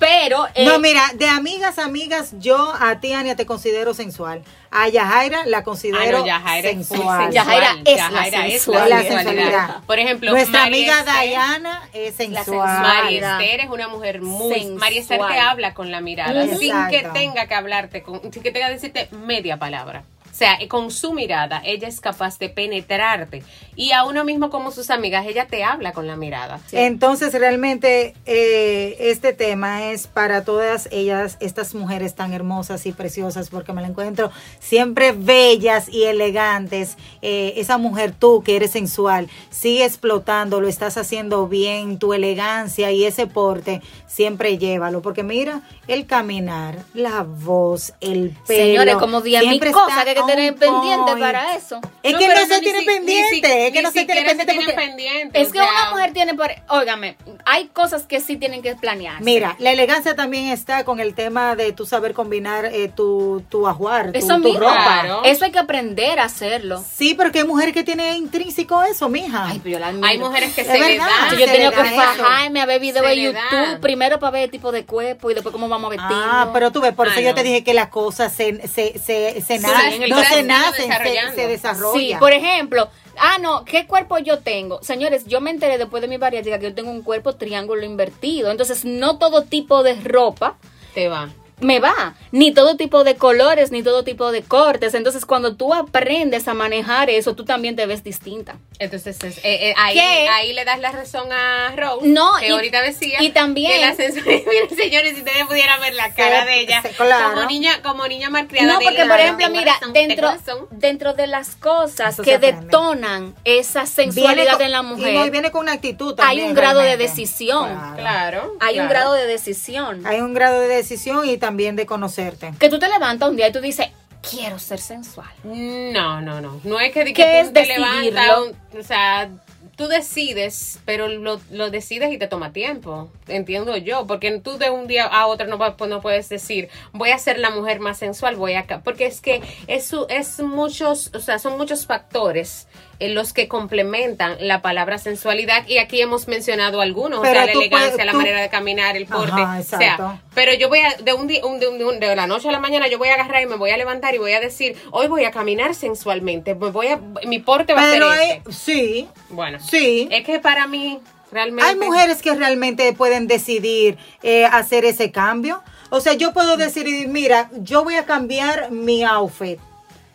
[0.00, 4.42] Pero eh, no, mira, de amigas, amigas, yo a ti, Ania, te considero sensual.
[4.72, 7.32] A Yajaira la Ah, considero no, Yajaira es muy sensual.
[7.32, 7.32] sensual.
[7.32, 8.66] Yajaira es la Yajaira es.
[8.68, 9.76] La sensualidad.
[9.86, 12.44] Por ejemplo, Nuestra María amiga Esther- Diana es sensual.
[12.44, 12.82] sensual.
[12.82, 14.74] María Esther es una mujer muy Sensual.
[14.78, 18.50] María Esther te habla con la mirada sin que tenga que hablarte con, sin que
[18.50, 22.48] tenga que decirte media palabra o sea eh, con su mirada ella es capaz de
[22.48, 23.42] penetrarte
[23.76, 28.14] y a uno mismo como sus amigas ella te habla con la mirada Entonces, realmente,
[28.26, 33.82] eh, este tema es para todas ellas, estas mujeres tan hermosas y preciosas, porque me
[33.82, 36.96] la encuentro siempre bellas y elegantes.
[37.22, 42.90] Eh, esa mujer, tú que eres sensual, sigue explotando, lo estás haciendo bien, tu elegancia
[42.90, 48.64] y ese porte, siempre llévalo, porque mira, el caminar, la voz, el pelo.
[48.64, 51.20] señores, como mil siempre cosas está que que tener pendiente point.
[51.20, 51.80] para eso.
[52.02, 54.22] Es No, que pero no se tiene si- pendiente, si- es que no se tiene
[54.22, 54.44] pendiente.
[54.46, 56.34] tiene porque- pendiente, Es o que una mujer tiene,
[56.68, 59.20] óigame, hay cosas que sí tienen que planear.
[59.22, 63.66] Mira, la elegancia también está con el tema de tú saber combinar eh, tu, tu
[63.66, 64.72] ajuar, eso tu ropa.
[65.02, 65.22] Claro.
[65.24, 66.82] eso hay que aprender a hacerlo.
[66.94, 69.46] Sí, porque hay mujeres que tienen intrínseco eso, mija.
[69.46, 71.06] Ay, pero yo la hay mujeres que Es se le verdad.
[71.06, 74.42] dan yo tengo le que fajarme a ver videos de le YouTube, primero para ver
[74.44, 76.24] el tipo de cuerpo y después cómo vamos a vestirnos.
[76.30, 77.34] Ah, pero tú ves, por Ah, eso yo no.
[77.34, 80.42] te dije que las cosas se, se, se, se Sí, nacen, en el no se
[80.42, 82.00] nacen, se, se desarrollan.
[82.00, 84.82] Sí, por ejemplo, ah, no, ¿qué cuerpo yo tengo?
[84.82, 88.50] Señores, yo me enteré después de mi bariátrica que yo tengo un cuerpo triángulo invertido.
[88.50, 90.56] Entonces, no todo tipo de ropa
[90.94, 91.28] te va
[91.60, 94.94] me va, ni todo tipo de colores, ni todo tipo de cortes.
[94.94, 98.56] Entonces, cuando tú aprendes a manejar eso, tú también te ves distinta.
[98.78, 102.50] Entonces, es- eh, eh, ahí, ahí le das la razón a Rose, No, que y-
[102.50, 106.44] ahorita decía y también- que la sensualidad, miren señores, si ustedes pudieran ver la cara
[106.44, 107.34] Se- de ella, se- claro.
[107.34, 108.72] como niña, como niña malcriada.
[108.72, 110.66] No, de porque por ejemplo, mira, razón, dentro, razón.
[110.70, 114.96] dentro de las cosas Eso que detonan esa sensualidad con- en la Y no, y
[114.96, 117.68] mujer, viene con una actitud hay un grado de decisión.
[117.96, 118.56] Claro.
[118.60, 118.88] hay un claro.
[118.88, 120.06] grado de decisión.
[120.06, 122.52] Hay un grado de decisión y también de conocerte.
[122.58, 123.86] Que tú te levantas un día y tú dices,
[124.28, 125.28] quiero ser sensual.
[125.44, 126.60] No, no, no.
[126.64, 128.20] No es que, di ¿Qué que tú es te decidirlo?
[128.20, 129.30] levantas, o sea,
[129.76, 134.68] tú decides, pero lo, lo decides y te toma tiempo, entiendo yo, porque tú de
[134.70, 137.98] un día a otro no, pues no puedes decir, voy a ser la mujer más
[137.98, 138.66] sensual, voy a...
[138.66, 142.68] ca-", Porque es que eso es muchos, o sea, son muchos factores
[143.00, 147.52] los que complementan la palabra sensualidad y aquí hemos mencionado algunos, Pero o sea, la
[147.52, 149.96] elegancia, puedes- la manera de caminar, el porte, Ajá, o exacto.
[149.96, 152.52] sea, pero yo voy a, de un día, un- de, un- de la noche a
[152.52, 154.76] la mañana, yo voy a agarrar y me voy a levantar y voy a decir,
[154.90, 158.30] hoy voy a caminar sensualmente, me voy a, mi porte va Pero a ser hay,
[158.38, 158.52] este.
[158.52, 160.08] sí, Bueno, sí.
[160.10, 161.00] es que para mí,
[161.32, 161.64] Realmente.
[161.70, 165.62] Hay mujeres que realmente pueden decidir eh, hacer ese cambio.
[165.90, 169.60] O sea, yo puedo decidir, mira, yo voy a cambiar mi outfit.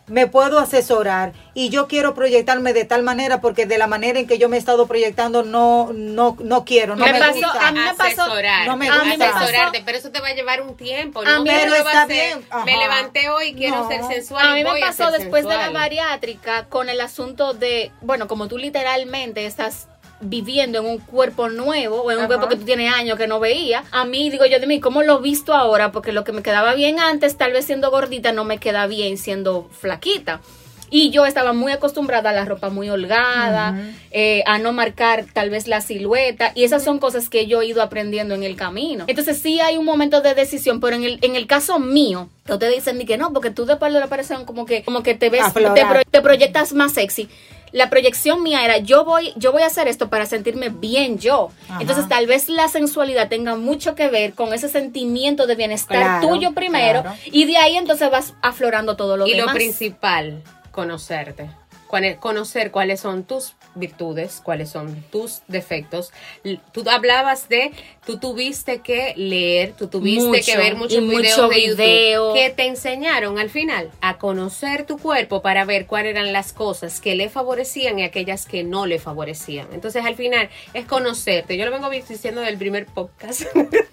[0.08, 4.26] Me puedo asesorar y yo quiero proyectarme de tal manera porque de la manera en
[4.28, 7.68] que yo me he estado proyectando no no no quiero, no Me me, pasó- gusta.
[7.68, 10.20] a mí me pasó- asesorar, no me a mí me pasó- asesorarte, pero eso te
[10.20, 11.22] va a llevar un tiempo.
[11.22, 12.46] A no mí- Pero a está bien.
[12.64, 13.88] Me levanté hoy y quiero No.
[13.88, 14.46] ser sensual.
[14.46, 18.28] A mí me voy a pasó después de la bariátrica con el asunto de, bueno,
[18.28, 19.88] como tú literalmente estás
[20.20, 22.28] viviendo en un cuerpo nuevo o en un Ajá.
[22.28, 23.84] cuerpo que tú tienes años que no veía.
[23.92, 25.92] A mí digo yo de mí, ¿cómo lo he visto ahora?
[25.92, 29.18] Porque lo que me quedaba bien antes, tal vez siendo gordita, no me queda bien
[29.18, 30.40] siendo flaquita.
[30.88, 33.76] Y yo estaba muy acostumbrada a la ropa muy holgada,
[34.12, 36.52] eh, a no marcar tal vez la silueta.
[36.54, 39.04] Y esas son cosas que yo he ido aprendiendo en el camino.
[39.08, 42.52] Entonces sí hay un momento de decisión, pero en el, en el caso mío, que
[42.52, 45.28] ustedes dicen que no, porque tú después de la operación como que, como que te
[45.28, 45.92] ves, te, Aflorar.
[45.92, 47.28] pro- te proyectas más sexy.
[47.76, 51.50] La proyección mía era yo voy, yo voy a hacer esto para sentirme bien yo.
[51.68, 51.78] Ajá.
[51.82, 56.28] Entonces tal vez la sensualidad tenga mucho que ver con ese sentimiento de bienestar Claro,
[56.28, 57.16] tuyo primero claro.
[57.26, 59.48] y de ahí entonces vas aflorando todo lo Y demás.
[59.48, 61.50] lo principal, conocerte.
[62.20, 66.12] Conocer cuáles son tus virtudes, cuáles son tus defectos.
[66.72, 67.72] Tú hablabas de,
[68.04, 72.34] tú tuviste que leer, tú tuviste Mucho, que ver muchos videos mucho de YouTube video.
[72.34, 77.00] que te enseñaron al final a conocer tu cuerpo para ver cuáles eran las cosas
[77.00, 79.68] que le favorecían y aquellas que no le favorecían.
[79.72, 81.56] Entonces al final es conocerte.
[81.56, 83.42] Yo lo vengo diciendo del primer podcast.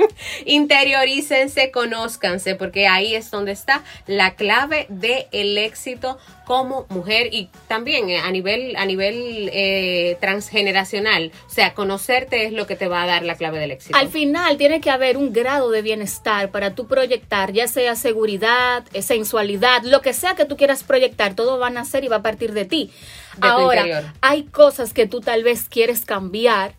[0.46, 8.10] Interiorícense, conózcanse, porque ahí es donde está la clave del éxito como mujer y también
[8.10, 9.72] eh, a nivel a nivel eh,
[10.19, 11.31] transgeneracional.
[11.47, 13.97] O sea, conocerte es lo que te va a dar la clave del éxito.
[13.97, 18.83] Al final tiene que haber un grado de bienestar para tú proyectar, ya sea seguridad,
[18.93, 22.17] eh, sensualidad, lo que sea que tú quieras proyectar, todo va a nacer y va
[22.17, 22.91] a partir de ti.
[23.38, 26.73] De Ahora, hay cosas que tú tal vez quieres cambiar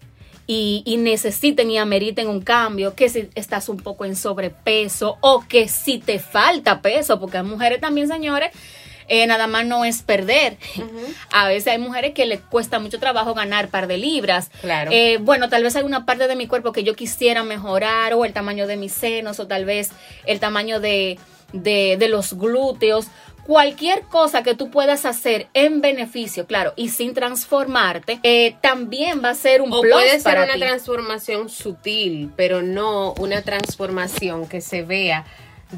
[0.47, 5.45] y, y necesiten y ameriten un cambio, que si estás un poco en sobrepeso o
[5.49, 8.51] que si te falta peso, porque hay mujeres también, señores,
[9.09, 10.57] eh, nada más no es perder.
[11.33, 14.51] A veces hay mujeres que le cuesta mucho trabajo ganar par de libras.
[14.61, 14.91] Claro.
[14.93, 18.25] Eh, bueno, tal vez hay una parte de mi cuerpo que yo quisiera mejorar, o
[18.25, 19.91] el tamaño de mis senos, o tal vez
[20.27, 21.19] el tamaño de,
[21.53, 23.07] de, de los glúteos.
[23.47, 29.29] Cualquier cosa que tú puedas hacer en beneficio, claro, y sin transformarte, eh, también va
[29.31, 30.61] a ser un o plus puede ser para una ti.
[30.61, 35.27] transformación sutil, pero no una transformación que se vea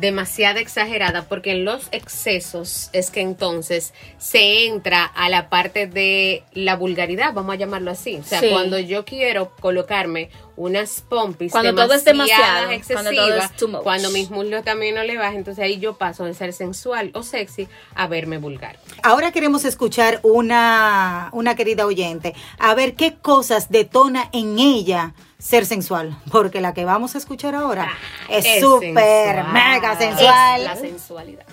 [0.00, 6.42] demasiado exagerada, porque en los excesos es que entonces se entra a la parte de
[6.52, 8.16] la vulgaridad, vamos a llamarlo así.
[8.16, 8.48] O sea, Sí.
[8.50, 13.56] cuando yo quiero colocarme unas pompis Cuando todo es demasiadas demasiado, cuando excesivas, todo es
[13.56, 13.82] too much.
[13.82, 17.22] cuando mis muslos también no le bajan, entonces ahí yo paso de ser sensual o
[17.22, 18.78] sexy a verme vulgar.
[19.02, 25.66] Ahora queremos escuchar una, una querida oyente, a ver qué cosas detona en ella ser
[25.66, 27.92] sensual, porque la que vamos a escuchar ahora
[28.28, 29.52] es es súper sensual.
[29.52, 30.64] mega Es sensual.
[30.64, 31.46] la sensualidad.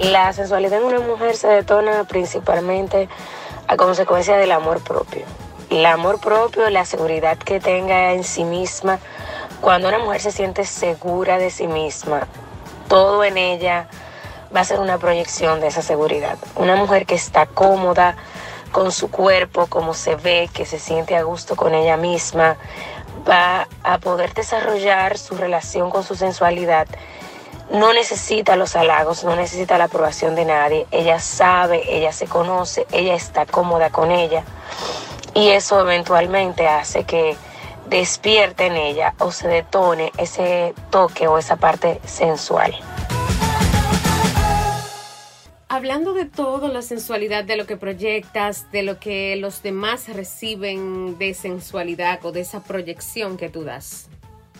[0.00, 3.08] La sensualidad en una mujer se detona principalmente
[3.68, 5.24] a consecuencia del amor propio.
[5.70, 8.98] El amor propio, la seguridad que tenga en sí misma.
[9.60, 12.26] Cuando una mujer se siente segura de sí misma,
[12.88, 13.88] todo en ella
[14.54, 16.36] va a ser una proyección de esa seguridad.
[16.56, 18.16] Una mujer que está cómoda
[18.70, 22.56] con su cuerpo, como se ve, que se siente a gusto con ella misma,
[23.28, 26.86] va a poder desarrollar su relación con su sensualidad
[27.70, 30.86] no necesita los halagos, no necesita la aprobación de nadie.
[30.90, 34.44] Ella sabe, ella se conoce, ella está cómoda con ella.
[35.34, 37.36] Y eso eventualmente hace que
[37.88, 42.74] despierte en ella o se detone ese toque o esa parte sensual.
[45.68, 51.16] Hablando de todo, la sensualidad, de lo que proyectas, de lo que los demás reciben
[51.18, 54.10] de sensualidad o de esa proyección que tú das,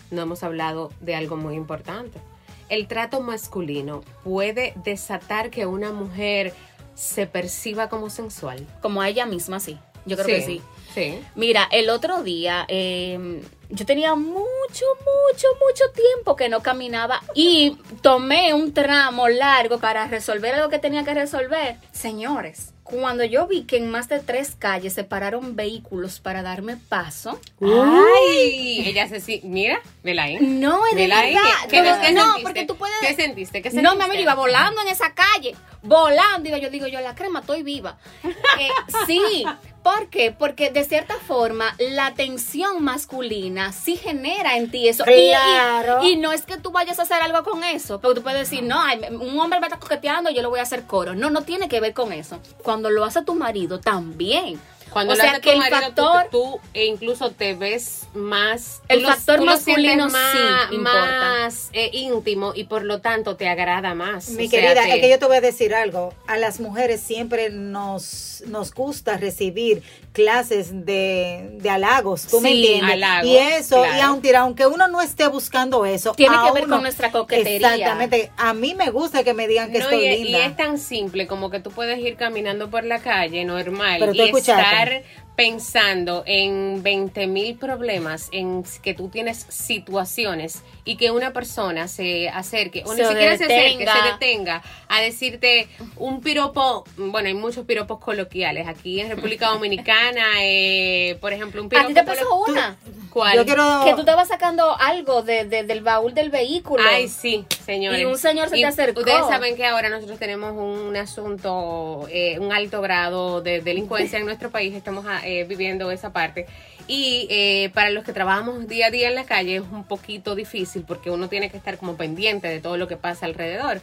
[0.09, 2.19] no hemos hablado de algo muy importante.
[2.69, 6.53] El trato masculino puede desatar que una mujer
[6.95, 8.65] se perciba como sensual.
[8.81, 9.77] Como a ella misma, sí.
[10.05, 10.61] Yo creo que sí.
[10.93, 11.19] Sí.
[11.35, 17.77] Mira, el otro día eh, yo tenía mucho, mucho, mucho tiempo que no caminaba y
[18.01, 21.77] tomé un tramo largo para resolver algo que tenía que resolver.
[21.91, 26.77] Señores, cuando yo vi que en más de tres calles se pararon vehículos para darme
[26.77, 30.37] paso, Ay, ella se sí, mira, vela ahí.
[30.41, 31.23] no, es de verdad.
[31.69, 32.43] ¿Qué, no, qué no, sentiste?
[32.43, 32.95] porque tú puedes...
[33.01, 33.61] ¿Qué sentiste?
[33.61, 33.97] ¿Qué No, sentiste?
[33.97, 37.63] mi amiga, iba volando en esa calle, volando, iba yo digo yo, la crema, estoy
[37.63, 37.97] viva.
[38.23, 38.69] Eh,
[39.07, 39.45] sí,
[39.83, 40.31] ¿Por qué?
[40.31, 45.03] Porque de cierta forma la tensión masculina sí genera en ti eso.
[45.05, 46.03] Y- y- Claro.
[46.05, 48.63] Y, no es que tú vayas a hacer algo con eso, porque tú puedes decir,
[48.63, 51.15] no, ay, un hombre me está coqueteando, yo le voy a hacer coro.
[51.15, 52.39] No, no tiene que ver con eso.
[52.63, 54.57] Cuando lo hace tu marido, también.
[54.93, 56.27] Cuando o sea que el marido, factor...
[56.31, 58.81] tú, e incluso te ves más...
[58.87, 60.37] El factor masculino más,
[60.69, 64.29] sí más eh, íntimo y por lo tanto te agrada más.
[64.29, 66.13] Mi O sea, querida, te- es que yo te voy a decir algo.
[66.27, 69.81] A las mujeres siempre nos, nos gusta recibir
[70.11, 72.93] clases de, de halagos, ¿tú me Sí, entiendes?
[72.93, 73.97] halagos, y eso, claro.
[73.97, 77.73] y aunque, aunque uno no esté buscando eso, Tiene que ver uno- con nuestra coquetería.
[77.73, 78.31] Exactamente.
[78.37, 80.37] A mí me gusta que me digan que No, estoy y, linda.
[80.39, 84.13] y es tan simple como que tú puedes ir caminando por la calle normal Pero
[84.13, 84.61] y escuchaste.
[84.87, 85.03] Estar
[85.35, 92.29] pensando en 20 mil problemas, en que tú tienes situaciones y que una persona se
[92.29, 95.67] acerque, o ni siquiera se acerque, se detenga a decirte
[95.97, 98.67] un piropo, bueno, hay muchos piropos coloquiales.
[98.67, 101.87] Aquí en República Dominicana, eh, por ejemplo, un ¿A piropo...
[101.87, 102.75] ti te pasó una?
[103.09, 103.35] ¿Cuál?
[103.37, 103.81] Yo quiero...
[103.85, 106.83] Que tú estabas sacando algo de, de- del baúl del vehículo.
[106.87, 108.01] Ay, sí, señores.
[108.01, 108.99] Y un señor se te acercó.
[109.01, 114.25] Ustedes saben que ahora nosotros tenemos un asunto, eh, un alto grado de delincuencia en
[114.25, 116.45] nuestro país, estamos eh, viviendo esa parte.
[116.87, 120.35] Y eh, para los que trabajamos día a día en la calle es un poquito
[120.35, 123.81] difícil porque uno tiene que estar como pendiente de todo lo que pasa alrededor.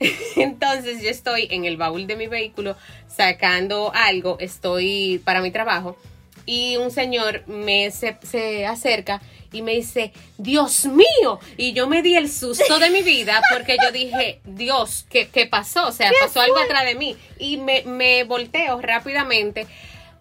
[0.36, 2.76] Entonces yo estoy en el baúl de mi vehículo
[3.06, 5.96] sacando algo, estoy para mi trabajo
[6.46, 9.20] y un señor me se, se acerca
[9.52, 13.76] y me dice, Dios mío, y yo me di el susto de mi vida porque
[13.82, 15.88] yo dije, Dios, ¿qué, qué pasó?
[15.88, 19.66] O sea, pasó algo atrás de mí y me, me volteo rápidamente.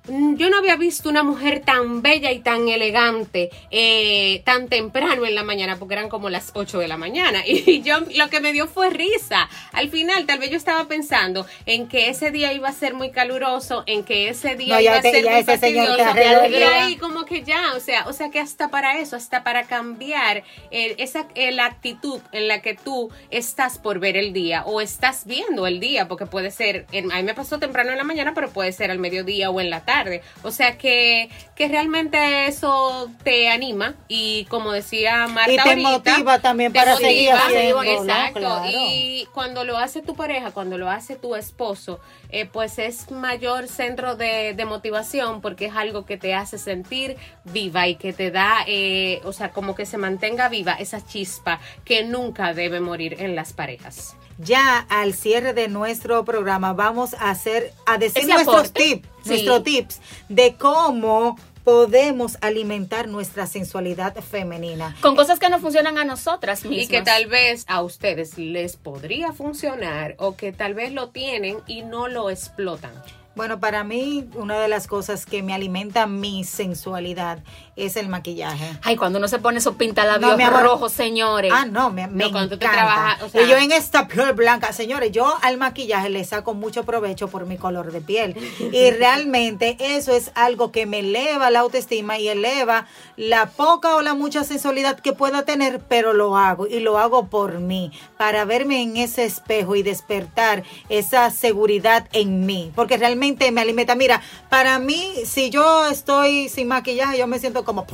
[0.10, 5.26] Mm, Yo no había visto una mujer tan bella y tan elegante eh, tan temprano
[5.26, 7.44] en la mañana, porque eran como las 8 de la mañana.
[7.46, 9.50] Y yo lo que me dio fue risa.
[9.74, 13.12] Al final, tal vez yo estaba pensando en que ese día iba a ser muy
[13.12, 15.98] caluroso, en que ese día No, iba a ser muy fastidioso.
[16.16, 19.44] el Y ahí como que ya, o sea, o sea que hasta para eso, hasta
[19.44, 24.64] para cambiar eh, esa la actitud en la que tú estás por ver el día
[24.66, 27.98] o estás viendo el día, porque puede ser, en- a mí me pasó temprano en
[27.98, 29.99] la mañana, pero puede ser al mediodía o en la tarde.
[30.44, 35.90] O sea que, que realmente eso te anima y como decía Marta Y te ahorita,
[35.90, 38.40] motiva también para motiva, seguir haciéndolo, Exacto.
[38.40, 38.66] claro.
[38.72, 43.68] Y cuando lo hace tu pareja, cuando lo hace tu esposo, eh, pues es mayor
[43.68, 48.32] centro de, de motivación porque es algo que te hace sentir viva y que te
[48.32, 53.18] da, eh, o sea, como que se mantenga viva esa chispa que nunca debe morir
[53.20, 54.16] en las parejas.
[54.42, 58.84] Ya al cierre de nuestro programa vamos a hacer, a decir Ese nuestros aporte.
[58.84, 59.30] tips, Sí.
[59.30, 64.96] nuestros tips de cómo podemos alimentar nuestra sensualidad femenina.
[65.02, 66.86] Con cosas que no funcionan a nosotras mismas.
[66.86, 71.58] Y que tal vez a ustedes les podría funcionar o que tal vez lo tienen
[71.68, 72.94] y no lo explotan.
[73.36, 77.40] Bueno, para mí una de las cosas que me alimenta mi sensualidad
[77.78, 78.78] es el maquillaje.
[78.84, 81.50] Ay, cuando uno se pone esos pintalabios No, rojos, señores.
[81.56, 82.84] Ah, no, me, me No, cuando tú te encanta.
[82.86, 86.54] trabajas, o sea- y yo en esta piel blanca, señores, yo al maquillaje le saco
[86.54, 88.36] mucho provecho por mi color de piel.
[88.74, 94.02] Y realmente eso es algo que me eleva la autoestima y eleva la poca o
[94.02, 98.44] la mucha sensualidad que pueda tener, pero lo hago y lo hago por mí, para
[98.44, 103.96] verme en ese espejo y despertar esa seguridad en mí, porque realmente me alimenta.
[103.96, 107.86] Mira, para mí, si yo estoy sin maquillaje, yo me siento como...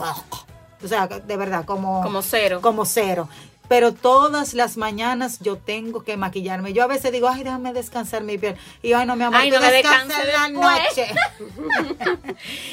[0.84, 2.02] O sea, de verdad, como...
[2.02, 2.60] Como cero.
[2.62, 3.28] Como cero.
[3.68, 6.74] Pero todas las mañanas yo tengo que maquillarme.
[6.74, 8.56] Yo a veces digo, ay, déjame descansar mi piel.
[8.84, 11.08] Y ay, no, mi amor, Ay, tú no me descansa en la noche.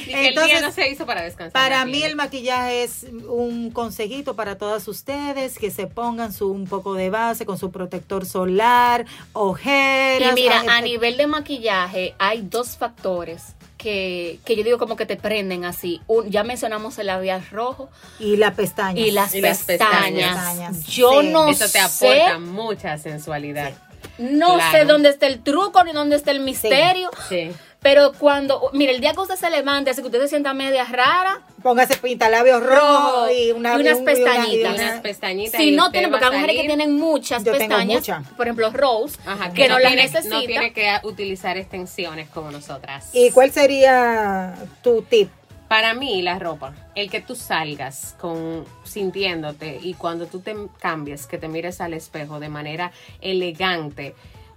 [0.07, 1.53] Y que el día no se hizo para descansar.
[1.53, 6.67] Para mí el maquillaje es un consejito para todas ustedes que se pongan su un
[6.67, 10.33] poco de base con su protector solar, ojeras.
[10.33, 15.05] Y mira, a nivel de maquillaje hay dos factores que, que yo digo como que
[15.07, 16.01] te prenden así.
[16.07, 19.01] Un- ya mencionamos el labial rojo y la pestaña.
[19.01, 20.87] y las Y las pestañas.
[20.87, 21.29] Yo Sí.
[21.29, 23.73] no Eso te sé, aporta mucha sensualidad.
[24.19, 24.79] no Claro.
[24.79, 27.11] sé dónde está el truco ni dónde está el misterio.
[27.29, 27.51] Sí.
[27.83, 30.85] Pero cuando, mire, el día que usted se levante, así que usted se sienta media
[30.85, 34.77] rara, Póngase pintalabios rojos y, una, Y unas un- pestañitas.
[34.77, 35.61] y Unas pestañitas.
[35.61, 38.29] si y no tienen, porque a hay mujeres que tienen muchas Yo tengo pestañas, muchas.
[38.37, 40.35] por ejemplo Rose, Ajá, que, no, las necesita.
[40.37, 43.11] No tiene que utilizar extensiones como nosotras.
[43.13, 45.29] ¿Y cuál sería tu tip?
[45.69, 51.27] Para mí, la ropa, el que tú salgas con sintiéndote y cuando tú te cambies,
[51.27, 54.15] que te mires al espejo de manera elegante,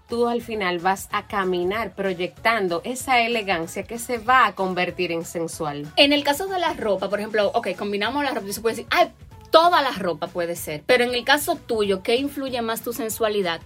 [0.07, 5.25] tú al final vas a caminar proyectando esa elegancia que se va a convertir en
[5.25, 5.85] sensual.
[5.95, 8.75] En el caso de la ropa, por ejemplo, ok, combinamos la ropa y se puede
[8.75, 9.11] decir, ay,
[9.51, 13.61] toda la ropa puede ser, pero en el caso tuyo, ¿qué influye más tu sensualidad?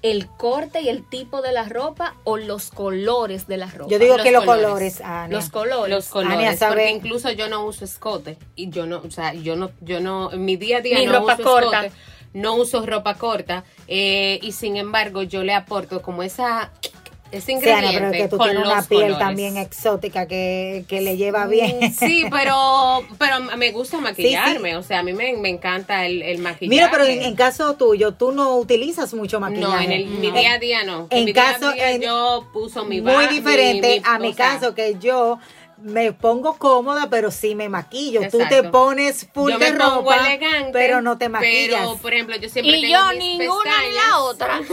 [0.00, 3.90] el corte y el tipo de la ropa o los colores de la ropa.
[3.90, 4.98] Yo digo Los que los colores.
[4.98, 5.36] colores, Ania.
[5.36, 5.92] los colores.
[5.92, 9.34] Los colores, Ania sabe- porque incluso yo no uso escote y yo no, o sea,
[9.34, 11.86] yo no, yo no, en mi día a día Ni no ropa uso corta.
[11.86, 12.00] escote,
[12.34, 16.70] no uso ropa corta eh, y sin embargo yo le aporto como esa
[17.30, 19.18] ese Sí, Ania, ingrediente pero es que tú tienes una piel colores.
[19.18, 21.76] también exótica que, que le lleva bien.
[21.78, 26.22] Mm, Sí, pero, pero me gusta maquillarme, o sea, a mí me, me encanta el,
[26.22, 26.68] el maquillaje.
[26.68, 29.72] Mira, pero en, en caso tuyo, tú no utilizas mucho maquillaje.
[29.76, 31.06] no, en el, mi día a día no.
[31.10, 34.18] En mi día a caso- día en- yo puso mi Muy diferente mi- mi- a
[34.18, 35.38] mi sea, caso, que yo
[35.82, 38.22] me pongo cómoda, pero sí me maquillo.
[38.30, 38.70] Tú te Exacto.
[38.72, 41.80] pones full yo de me pongo ropa, elegante, pero no te maquillas.
[41.80, 44.60] Pero, por ejemplo, yo siempre y tengo yo mis ninguna ni la otra.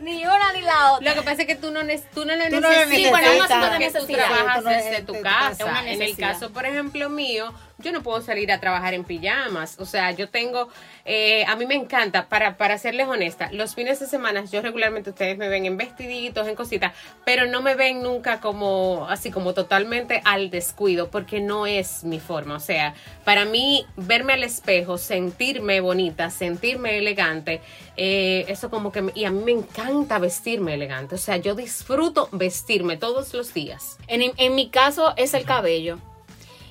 [0.00, 1.08] ni una ni la otra.
[1.14, 2.88] Lo que pasa es que tú no, ne- tú no lo Tú no lo necesitas.
[2.88, 3.10] necesitas.
[3.10, 4.26] Bueno, porque tú necesidad.
[4.26, 5.82] trabajas Tú no- desde de tu casa.
[5.90, 9.78] En el caso, por ejemplo, mío, yo no puedo salir a trabajar en pijamas.
[9.78, 10.68] O sea, yo tengo,
[11.04, 15.10] eh, a mí me encanta, para, para serles honesta, los fines de semana yo regularmente
[15.10, 16.92] ustedes me ven en vestiditos, en cositas,
[17.24, 22.20] pero no me ven nunca como, así como totalmente al descuido, porque no es mi
[22.20, 22.56] forma.
[22.56, 27.60] O sea, para mí, verme al espejo, sentirme bonita, sentirme elegante,
[27.96, 31.14] eh, eso como que, y a mí me encanta vestirme elegante.
[31.14, 33.98] O sea, yo disfruto vestirme todos los días.
[34.06, 35.98] En, en mi caso es el cabello.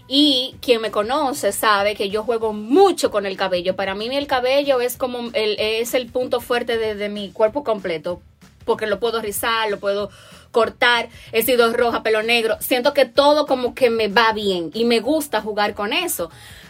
[0.07, 3.75] Y quien me conoce sabe que yo juego mucho con el cabello.
[3.75, 8.21] Para mí el cabello es como el, es el punto fuerte de, mi cuerpo completo.
[8.65, 10.09] Porque lo puedo rizar, lo puedo
[10.51, 11.09] cortar.
[11.31, 12.57] He sido roja, pelo negro.
[12.59, 16.29] Siento que todo como que me va bien y me gusta jugar con eso.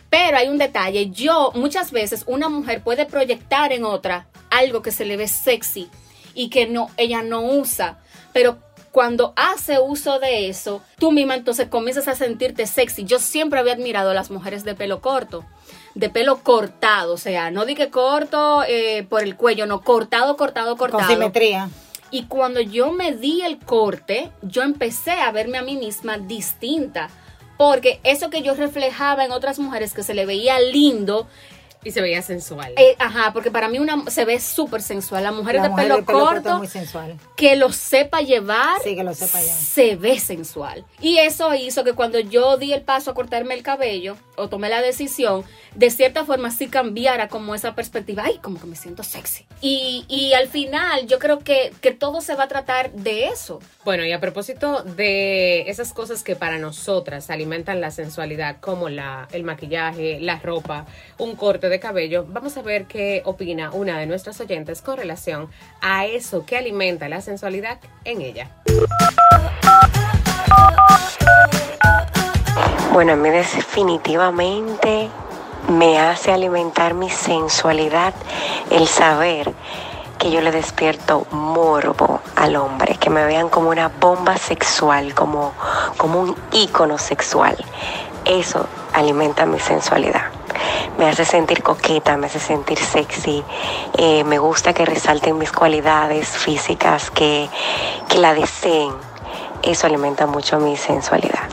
[0.09, 1.09] Pero hay un detalle.
[1.11, 5.89] Yo muchas veces una mujer puede proyectar en otra algo que se le ve sexy
[6.33, 7.99] y que no ella no usa.
[8.31, 8.59] Pero
[8.95, 13.03] cuando hace uso de eso, tú misma entonces comienzas a sentirte sexy.
[13.03, 15.43] Yo siempre había admirado a las mujeres de pelo corto,
[15.95, 20.37] de pelo cortado, o sea, no di que corto eh, por el cuello, no, cortado,
[20.37, 21.03] cortado, cortado.
[21.03, 21.69] Con simetría.
[22.09, 27.09] Y cuando yo me di el corte, yo empecé a verme a mí misma distinta.
[27.57, 31.27] Porque eso que yo reflejaba en otras mujeres que se le veía lindo,
[31.85, 32.73] Y se veía sensual.
[32.75, 35.23] eh, ajá, porque para mí una se ve súper sensual.
[35.23, 37.17] La mujer La de mujer pelo corto muy sensual.
[37.37, 39.55] que lo sepa llevar, Sí, que lo sepa llevar.
[39.57, 40.83] se ve sensual.
[40.99, 44.67] Y eso hizo que cuando yo di el paso a cortarme el cabello o tomé
[44.67, 48.23] la decisión, de cierta forma sí cambiara como esa perspectiva.
[48.25, 49.45] Ay, como que me siento sexy.
[49.61, 53.59] Y, y al final yo creo que, que todo se va a tratar de eso.
[53.85, 59.27] Bueno, y a propósito de esas cosas que para nosotras alimentan la sensualidad, como la,
[59.31, 60.87] el maquillaje, la ropa,
[61.19, 65.49] un corte de cabello, vamos a ver qué opina una de nuestras oyentes con relación
[65.81, 68.49] a eso que alimenta la sensualidad en ella.
[72.91, 75.09] Bueno, a mí definitivamente
[75.67, 78.13] me hace alimentar mi sensualidad
[78.69, 79.51] el saber
[80.17, 85.53] que yo le despierto morbo al hombre, que me vean como una bomba sexual, como,
[85.97, 87.57] como un ícono sexual.
[88.23, 90.31] Eso alimenta mi sensualidad.
[90.97, 93.43] Me hace sentir coqueta, me hace sentir sexy,
[93.97, 97.49] eh, me gusta que resalten mis cualidades físicas, que,
[98.07, 98.93] que la deseen.
[99.63, 101.49] Eso alimenta mucho mi sensualidad.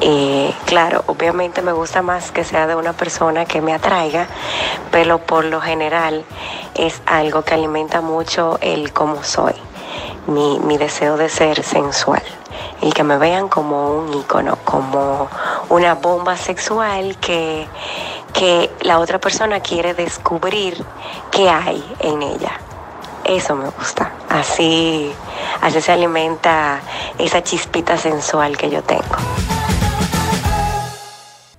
[0.00, 4.26] Eh, claro, obviamente me gusta más que sea de una persona que me atraiga,
[4.90, 6.24] pero por lo general
[6.74, 9.54] es algo que alimenta mucho el cómo soy,
[10.26, 12.22] mi, mi deseo de ser sensual,
[12.82, 15.28] el que me vean como un ícono, como
[15.70, 17.66] una bomba sexual que,
[18.38, 20.76] que la otra persona quiere descubrir
[21.30, 22.60] qué hay en ella.
[23.24, 24.12] Eso me gusta.
[24.28, 25.10] Así,
[25.60, 26.80] así se alimenta
[27.18, 29.16] esa chispita sensual que yo tengo.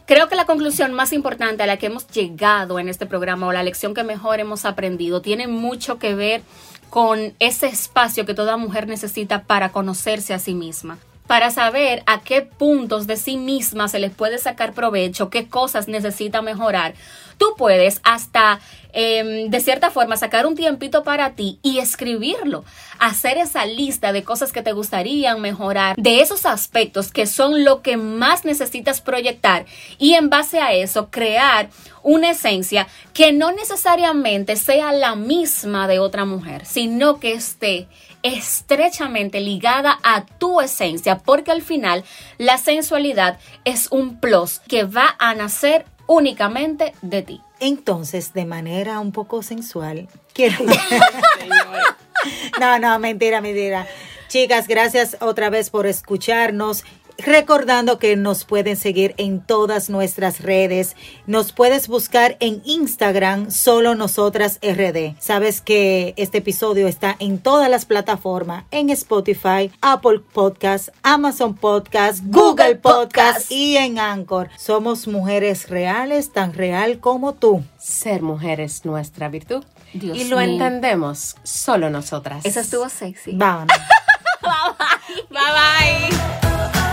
[0.05, 3.51] Creo que la conclusión más importante a la que hemos llegado en este programa o
[3.51, 6.43] la lección que mejor hemos aprendido tiene mucho que ver
[6.89, 10.97] con ese espacio que toda mujer necesita para conocerse a sí misma,
[11.27, 15.87] para saber a qué puntos de sí misma se les puede sacar provecho, qué cosas
[15.87, 16.93] necesita mejorar.
[17.37, 18.59] Tú puedes hasta,
[18.93, 22.65] eh, de cierta forma, sacar un tiempito para ti y escribirlo,
[22.97, 27.83] hacer esa lista de cosas que te gustarían mejorar, de esos aspectos que son lo
[27.83, 29.65] que más necesitas proyectar
[29.99, 31.69] y en base a eso crear
[32.01, 37.87] una esencia que no necesariamente sea la misma de otra mujer, sino que esté
[38.27, 42.03] estrechamente ligada a tu esencia, porque al final
[42.37, 47.41] la sensualidad es un plus que va a nacer únicamente de ti.
[47.59, 50.57] Entonces, de manera un poco sensual, quiero...
[52.59, 53.87] no, no, mentira, mentira.
[54.27, 56.83] Chicas, gracias otra vez por escucharnos.
[57.17, 60.95] Recordando que nos pueden seguir en todas nuestras redes.
[61.25, 65.15] Nos puedes buscar en Instagram, solo nosotras RD.
[65.19, 72.19] Sabes que este episodio está en todas las plataformas, en Spotify, Apple Podcast, Amazon Podcast,
[72.23, 74.49] Google Podcast y en Anchor.
[74.57, 77.63] Somos mujeres reales, tan real como tú.
[77.79, 79.63] Ser mujer es nuestra virtud.
[79.93, 80.51] Dios y lo mío.
[80.51, 82.45] entendemos solo nosotras.
[82.45, 83.31] Esa estuvo sexy.
[83.33, 83.75] Vámonos.